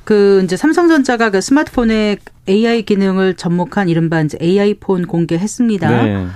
[0.05, 6.03] 그 이제 삼성전자가 그 스마트폰에 AI 기능을 접목한 이른바 이제 AI 폰 공개했습니다.
[6.03, 6.27] 네.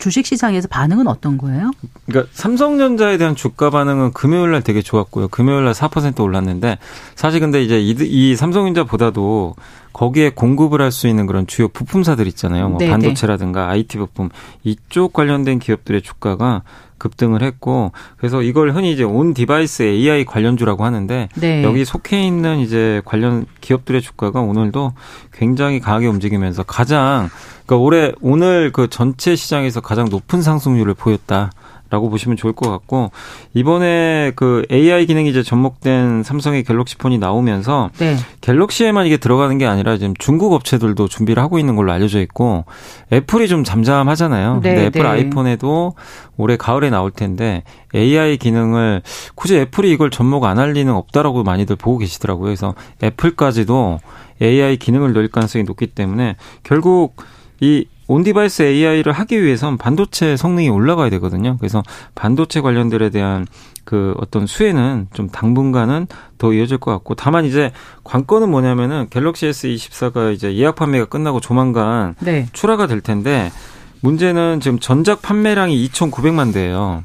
[0.00, 1.70] 주식 시장에서 반응은 어떤 거예요?
[2.06, 5.28] 그러니까 삼성전자에 대한 주가 반응은 금요일 날 되게 좋았고요.
[5.28, 6.78] 금요일 날 4% 올랐는데
[7.14, 9.54] 사실 근데 이제 이, 이 삼성전자보다도
[9.92, 12.68] 거기에 공급을 할 수 있는 그런 주요 부품사들 있잖아요.
[12.68, 12.90] 뭐 네네.
[12.90, 14.28] 반도체라든가 IT 부품
[14.64, 16.62] 이쪽 관련된 기업들의 주가가
[16.98, 21.62] 급등을 했고 그래서 이걸 흔히 이제 on-device AI 관련주라고 하는데 네.
[21.64, 24.92] 여기 속해 있는 이제 관련 기업들의 주가가 오늘도
[25.32, 27.30] 굉장히 강하게 움직이면서 가장
[27.70, 31.52] 그러니까 올해 오늘 그 전체 시장에서 가장 높은 상승률을 보였다.
[31.92, 33.10] 라고 보시면 좋을 것 같고
[33.52, 38.14] 이번에 그 AI 기능이 이제 접목된 삼성의 갤럭시 폰이 나오면서 네.
[38.42, 42.64] 갤럭시에만 이게 들어가는 게 아니라 지금 중국 업체들도 준비를 하고 있는 걸로 알려져 있고
[43.12, 44.60] 애플이 좀 잠잠하잖아요.
[44.62, 45.08] 네, 근데 애플 네.
[45.08, 45.94] 아이폰에도
[46.36, 49.02] 올해 가을에 나올 텐데 AI 기능을
[49.34, 52.44] 굳이 애플이 이걸 접목 안 할 리는 없다라고 많이들 보고 계시더라고요.
[52.44, 53.98] 그래서 애플까지도
[54.40, 57.16] AI 기능을 넣을 가능성이 높기 때문에 결국
[57.60, 61.56] 이 on-device AI를 하기 위해선 반도체 성능이 올라가야 되거든요.
[61.58, 61.82] 그래서
[62.14, 63.46] 반도체 관련들에 대한
[63.84, 66.06] 그 어떤 수혜는 좀 당분간은
[66.38, 67.70] 더 이어질 것 같고 다만 이제
[68.02, 72.48] 관건은 뭐냐면은 갤럭시 S24가 이제 예약 판매가 끝나고 조만간 네.
[72.52, 73.52] 출하가 될 텐데
[74.00, 77.04] 문제는 지금 전작 판매량이 2,900만 대예요.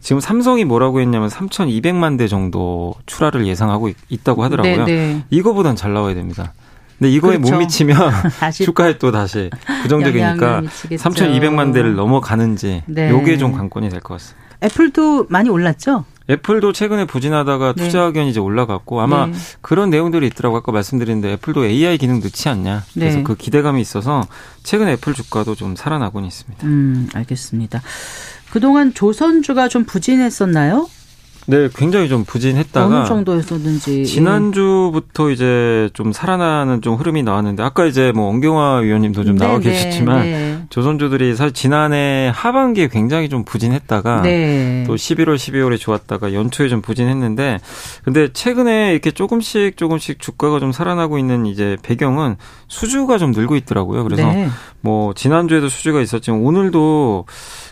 [0.00, 4.84] 지금 삼성이 뭐라고 했냐면 3,200만 대 정도 출하를 예상하고 있, 다고 하더라고요.
[4.84, 4.86] 네네.
[4.86, 5.24] 네.
[5.30, 6.54] 이거보단 잘 나와야 됩니다.
[7.00, 7.52] 근데 이거에 그렇죠.
[7.54, 7.96] 못 미치면
[8.52, 9.48] 주가에 또 다시
[9.82, 13.08] 부정적이니까 3,200만 대를 넘어가는지 네.
[13.10, 14.38] 요게 좀 관건이 될 것 같습니다.
[14.62, 16.04] 애플도 많이 올랐죠?
[16.28, 17.84] 애플도 최근에 부진하다가 네.
[17.84, 19.32] 투자 의견이 이제 올라갔고 아마 네.
[19.62, 22.84] 그런 내용들이 있더라고 아까 말씀드렸는데 애플도 AI 기능 넣지 않냐.
[22.92, 23.22] 그래서 네.
[23.24, 24.22] 그 기대감이 있어서
[24.62, 26.66] 최근 애플 주가도 좀 살아나고는 있습니다.
[26.66, 27.80] 음, 알겠습니다.
[28.52, 30.86] 그동안 조선주가 좀 부진했었나요?
[31.46, 38.12] 네, 굉장히 좀 부진했다가 어느 정도였었는지 지난주부터 이제 좀 살아나는 좀 흐름이 나왔는데 아까 이제
[38.12, 40.62] 뭐 원경화 위원님도 좀 네, 나와 네, 계셨지만 네.
[40.70, 44.84] 조선주들이 사실 지난해 하반기에 굉장히 좀 부진했다가 네.
[44.86, 47.58] 또 11월, 12월에 좋았다가 연초에 좀 부진했는데
[48.04, 52.36] 근데 최근에 이렇게 조금씩 조금씩 주가가 좀 살아나고 있는 이제 배경은
[52.68, 54.04] 수주가 좀 늘고 있더라고요.
[54.04, 54.48] 그래서 네.
[54.80, 57.26] 뭐 지난주에도 수주가 있었지만 오늘도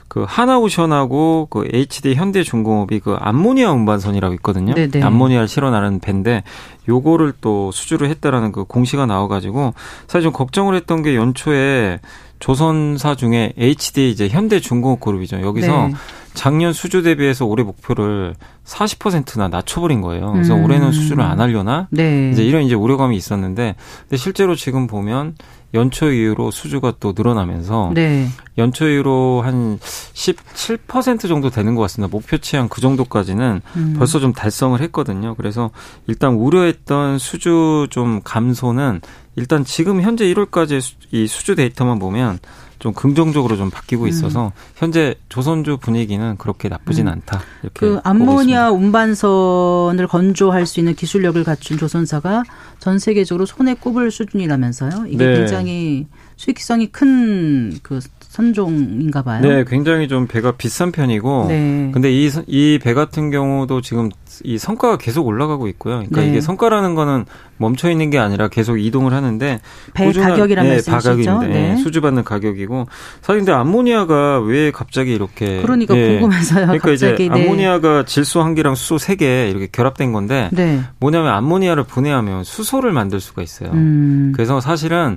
[0.09, 4.75] 그 하나오션하고 그 HD 현대중공업이 그 암모니아 운반선이라고 있거든요.
[4.75, 5.03] 네네.
[5.03, 6.43] 암모니아를 실어 나르는 배인데
[6.89, 9.75] 요거를 또 수주를 했다라는 그 공시가 나와가지고
[10.07, 12.01] 사실 좀 걱정을 했던 게 연초에
[12.41, 15.43] 조선사 중에 HD 이제 현대중공업 그룹이죠.
[15.43, 15.95] 여기서 네.
[16.35, 18.35] 작년 수주 대비해서 올해 목표를
[18.65, 20.33] 40%나 낮춰버린 거예요.
[20.33, 20.65] 그래서 음.
[20.65, 21.89] 올해는 수주를 안 하려나?
[21.91, 22.31] 네.
[22.33, 25.35] 이제 이런 이제 우려감이 있었는데, 근데 실제로 지금 보면
[25.75, 28.29] 연초 이후로 수주가 또 늘어나면서 네.
[28.57, 32.11] 연초 이후로 한 17% 정도 되는 것 같습니다.
[32.11, 33.95] 목표치 한 그 정도까지는 음.
[33.99, 35.35] 벌써 좀 달성을 했거든요.
[35.35, 35.71] 그래서
[36.07, 39.01] 일단 우려했던 수주 좀 감소는
[39.37, 40.81] 일단 지금 현재 1월까지
[41.13, 42.39] 이 수주 데이터만 보면
[42.79, 44.09] 좀 긍정적으로 좀 바뀌고 음.
[44.09, 44.51] 있어서 음.
[44.77, 47.13] 현재 조선주 분위기는 그렇게 나쁘진 음.
[47.13, 47.41] 않다.
[47.63, 52.45] 이렇게 그 암모니아 운반선을 건조할 수 있는 기술력을 갖춘 조선사가
[52.79, 55.07] 전 세계적으로 손에 꼽을 수준이라면서요.
[55.09, 55.39] 이게 네.
[55.39, 56.07] 굉장히
[56.39, 59.41] 수익성이 큰그 선종인가 봐요.
[59.43, 61.91] 네, 굉장히 좀 배가 비싼 편이고 네.
[61.93, 64.11] 근데 이 이 배 같은 경우도 지금
[64.45, 65.95] 이 성과가 계속 올라가고 있고요.
[65.97, 66.29] 그러니까 네.
[66.29, 67.25] 이게 성과라는 거는
[67.57, 69.61] 멈춰 있는 게 아니라 계속 이동을 하는데
[69.95, 71.41] 배 꾸준한, 가격이라는 네, 가격입니다.
[71.41, 71.77] 네.
[71.79, 72.87] 수주받는 가격이고
[73.21, 76.21] 사실 근데 암모니아가 왜 갑자기 이렇게 그러니까 네.
[76.21, 76.67] 궁금해서요.
[76.67, 77.43] 그러니까 갑자기, 이제 네.
[77.43, 80.81] 암모니아가 질소 한 개랑 수소 세 개 이렇게 결합된 건데 네.
[81.01, 83.71] 뭐냐면 암모니아를 분해하면 수소를 만들 수가 있어요.
[83.73, 84.33] 음.
[84.37, 85.17] 그래서 사실은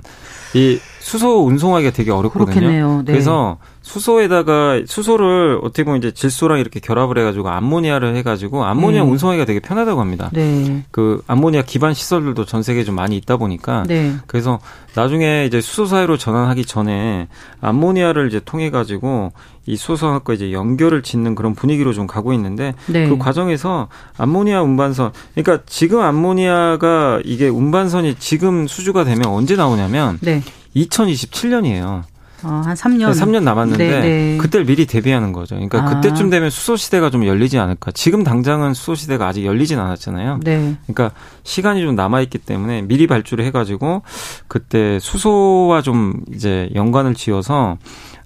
[0.54, 3.02] 이 수소 운송하기가 되게 어렵거든요.
[3.04, 3.12] 네.
[3.12, 9.10] 그래서 수소에다가 수소를 어떻게 보면 이제 질소랑 이렇게 결합을 해가지고 암모니아를 해가지고 암모니아 네.
[9.10, 10.30] 운송하기가 되게 편하다고 합니다.
[10.32, 10.84] 네.
[10.92, 14.14] 그 암모니아 기반 시설들도 전 세계에 좀 많이 있다 보니까 네.
[14.28, 14.60] 그래서
[14.94, 17.26] 나중에 이제 수소 사회로 전환하기 전에
[17.60, 19.32] 암모니아를 이제 통해 가지고
[19.66, 23.08] 이 수소산업과 이제 연결을 짓는 그런 분위기로 좀 가고 있는데 네.
[23.08, 23.88] 그 과정에서
[24.18, 30.42] 암모니아 운반선 그러니까 지금 암모니아가 이게 운반선이 지금 수주가 되면 언제 나오냐면 네.
[30.76, 32.02] 2027년이에요.
[32.44, 33.12] 어, 한 3년.
[33.12, 34.36] 3년 남았는데 네, 네.
[34.38, 35.54] 그때를 미리 대비하는 거죠.
[35.54, 35.84] 그러니까 아.
[36.00, 37.92] 그때쯤 되면 수소 시대가 좀 열리지 않을까.
[37.92, 40.40] 지금 당장은 수소 시대가 아직 열리진 않았잖아요.
[40.42, 40.76] 네.
[40.88, 41.12] 그러니까
[41.44, 44.02] 시간이 좀 남아 있기 때문에 미리 발주를 해 가지고
[44.48, 47.78] 그때 수소와 좀 이제 연관을 지어서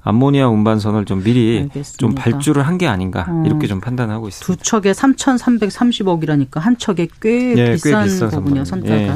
[0.03, 1.99] 암모니아 운반선을 좀 미리 알겠습니다.
[1.99, 3.43] 좀 발주를 한 게 아닌가 어.
[3.45, 4.47] 이렇게 좀 판단하고 있습니다.
[4.47, 8.95] 두 척에 3,330억이라니까 한 척에 꽤, 예, 비싼, 꽤 거군요, 선가가.
[8.97, 9.11] 예.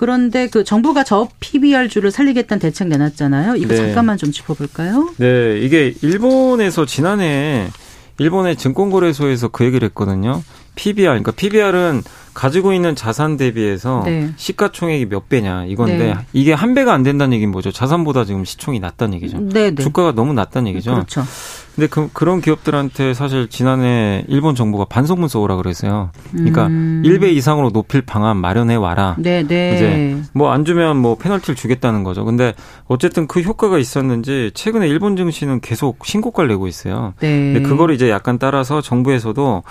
[0.00, 3.56] 그런데 그 정부가 저 PBR주를 살리겠다는 대책 내놨잖아요.
[3.56, 3.76] 이거 네.
[3.76, 5.10] 잠깐만 좀 짚어볼까요?
[5.18, 7.68] 네, 이게 일본에서 지난해
[8.16, 10.42] 일본의 증권거래소에서 그 얘기를 했거든요.
[10.74, 14.32] PBR, 그러니까 PBR은 가지고 있는 자산 대비해서 네.
[14.36, 16.14] 시가총액이 몇 배냐 이건데 네.
[16.32, 17.70] 이게 한 배가 안 된다는 얘기는 뭐죠?
[17.70, 19.38] 자산보다 지금 시총이 낮다는 얘기죠.
[19.38, 19.82] 네, 네.
[19.82, 20.92] 주가가 너무 낮다는 얘기죠.
[20.92, 21.26] 그렇죠.
[21.80, 26.10] 근데 그, 그런 기업들한테 사실 지난해 일본 정부가 반성문 써오라 그랬어요.
[26.30, 27.02] 그러니까 음.
[27.06, 29.16] 1배 이상으로 높일 방안 마련해 와라.
[29.18, 29.74] 네, 네.
[29.74, 32.24] 이제 뭐 안 주면 뭐 페널티를 주겠다는 거죠.
[32.26, 32.52] 근데
[32.86, 37.14] 어쨌든 그 효과가 있었는지 최근에 일본 증시는 계속 신고가를 내고 있어요.
[37.20, 37.54] 네.
[37.54, 39.62] 근데 그걸 이제 약간 따라서 정부에서도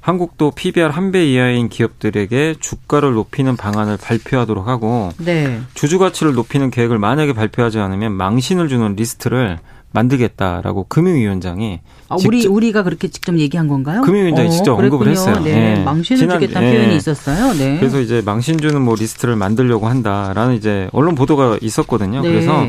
[0.00, 5.60] 한국도 PBR 한 배 이하인 기업들에게 주가를 높이는 방안을 발표하도록 하고 네.
[5.74, 9.58] 주주 가치를 높이는 계획을 만약에 발표하지 않으면 망신을 주는 리스트를
[9.92, 14.02] 만들겠다라고 금융위원장이 아, 우리 우리가 그렇게 직접 얘기한 건가요?
[14.02, 15.10] 금융위원장이 어, 직접 언급을 그랬군요.
[15.10, 15.44] 했어요.
[15.44, 15.74] 네.
[15.74, 15.82] 네.
[15.84, 16.76] 망신을 지난, 주겠다는 네.
[16.76, 17.54] 표현이 있었어요.
[17.54, 17.78] 네.
[17.78, 22.22] 그래서 이제 망신 주는 뭐 리스트를 만들려고 한다라는 이제 언론 보도가 있었거든요.
[22.22, 22.28] 네.
[22.28, 22.66] 그래서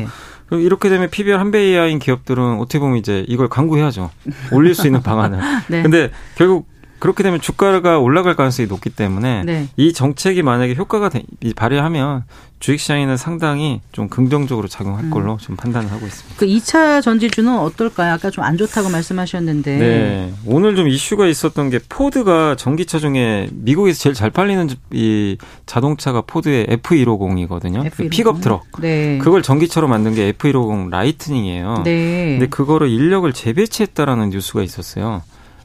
[0.52, 4.10] 이렇게 되면 PBR 한배 이하인 기업들은 어떻게 보면 이제 이걸 강구해야죠.
[4.52, 5.38] 올릴 수 있는 방안을.
[5.68, 5.82] 네.
[5.82, 6.66] 근데 결국
[7.00, 9.68] 그렇게 되면 주가가 올라갈 가능성이 높기 때문에 네.
[9.76, 11.10] 이 정책이 만약에 효과가
[11.56, 12.24] 발휘하면
[12.60, 15.10] 주식시장에는 상당히 좀 긍정적으로 작용할 음.
[15.10, 16.38] 걸로 좀 판단을 하고 있습니다.
[16.38, 18.12] 그 2차 전지주는 어떨까요?
[18.12, 19.78] 아까 좀 안 좋다고 말씀하셨는데.
[19.78, 20.32] 네.
[20.44, 25.36] 오늘 좀 이슈가 있었던 게 포드가 전기차 중에 미국에서 제일 잘 팔리는 이
[25.66, 27.84] 자동차가 포드의 F150이거든요.
[27.90, 27.96] F150.
[27.96, 28.64] 그 픽업 트럭.
[28.80, 29.18] 네.
[29.18, 31.82] 그걸 전기차로 만든 게 F150 라이트닝이에요.
[31.84, 32.38] 네.
[32.38, 35.22] 근데 그거를 인력을 재배치했다라는 뉴스가 있었어요.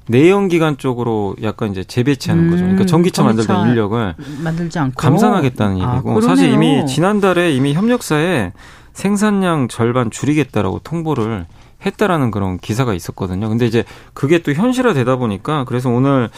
[0.07, 2.63] 내연기관 쪽으로 약간 이제 재배치하는 음, 거죠.
[2.63, 8.53] 그러니까 전기차, 전기차 만들던 인력을 만들지 않고 감산하겠다는 아, 얘기고 사실 이미 지난달에 이미 협력사에
[8.93, 11.45] 생산량 절반 줄이겠다라고 통보를
[11.85, 13.49] 했다라는 그런 기사가 있었거든요.
[13.49, 13.83] 근데 이제
[14.13, 16.29] 그게 또 현실화 되다 보니까 그래서 오늘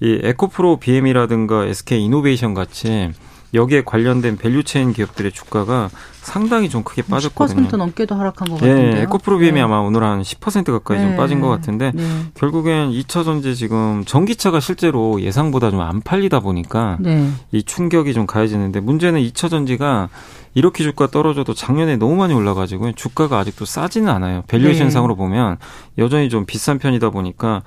[0.00, 3.10] 이 에코프로 BM이라든가 SK 이노베이션 같이
[3.54, 5.90] 여기에 관련된 value chain 기업들의 주가가
[6.22, 7.68] 상당히 좀 크게 빠졌거든요.
[7.68, 8.96] 10% 넘게도 하락한 것 같은데요.
[8.96, 9.60] 예, 에코프로비엠이 네.
[9.60, 11.08] 아마 오늘 한 10% 가까이 네.
[11.08, 12.04] 좀 빠진 것 같은데 네.
[12.34, 17.28] 결국엔 2차 전지 지금 전기차가 실제로 예상보다 좀 안 팔리다 보니까 네.
[17.50, 20.08] 이 충격이 좀 가해지는데 문제는 2차 전지가
[20.54, 24.44] 이렇게 주가 떨어져도 작년에 너무 많이 올라가지고 주가가 아직도 싸지는 않아요.
[24.46, 25.18] valuation 상으로 네.
[25.18, 25.56] 보면
[25.98, 27.62] 여전히 좀 비싼 편이다 보니까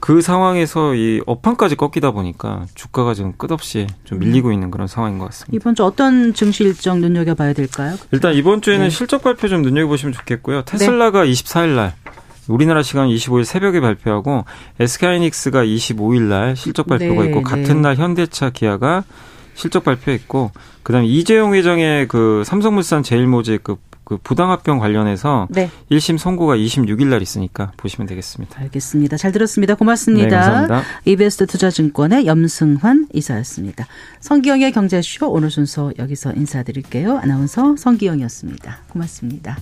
[0.00, 5.26] 그 상황에서 이 업황까지 꺾이다 보니까 주가가 지금 끝없이 좀 밀리고 있는 그런 상황인 것
[5.26, 5.56] 같습니다.
[5.56, 7.96] 이번 주 어떤 증시 일정 눈여겨봐야 될까요?
[8.12, 8.90] 일단 이번 주에는 네.
[8.90, 10.62] 실적 발표 좀 눈여겨보시면 좋겠고요.
[10.62, 11.30] 테슬라가 네.
[11.30, 11.94] 24일 날
[12.48, 14.44] 우리나라 시간 25일 새벽에 발표하고
[14.80, 17.74] SK하이닉스가 25일 날 실적 발표가 네, 있고 같은 네.
[17.74, 19.04] 날 현대차, 기아가
[19.54, 23.76] 실적 발표했고 그다음에 이재용 회장의 그 삼성물산 제일모직 그
[24.08, 25.68] 그 부당합병 관련해서 네.
[25.90, 28.58] 1심 선고가 26일 날 있으니까 보시면 되겠습니다.
[28.58, 29.18] 알겠습니다.
[29.18, 29.74] 잘 들었습니다.
[29.74, 30.28] 고맙습니다.
[30.28, 30.82] 네, 감사합니다.
[31.04, 33.86] 이베스트 투자증권의 염승환 이사였습니다.
[34.20, 37.18] 성기영의 경제쇼 오늘 순서 여기서 인사드릴게요.
[37.18, 38.78] 아나운서 성기영이었습니다.
[38.88, 39.58] 고맙습니다.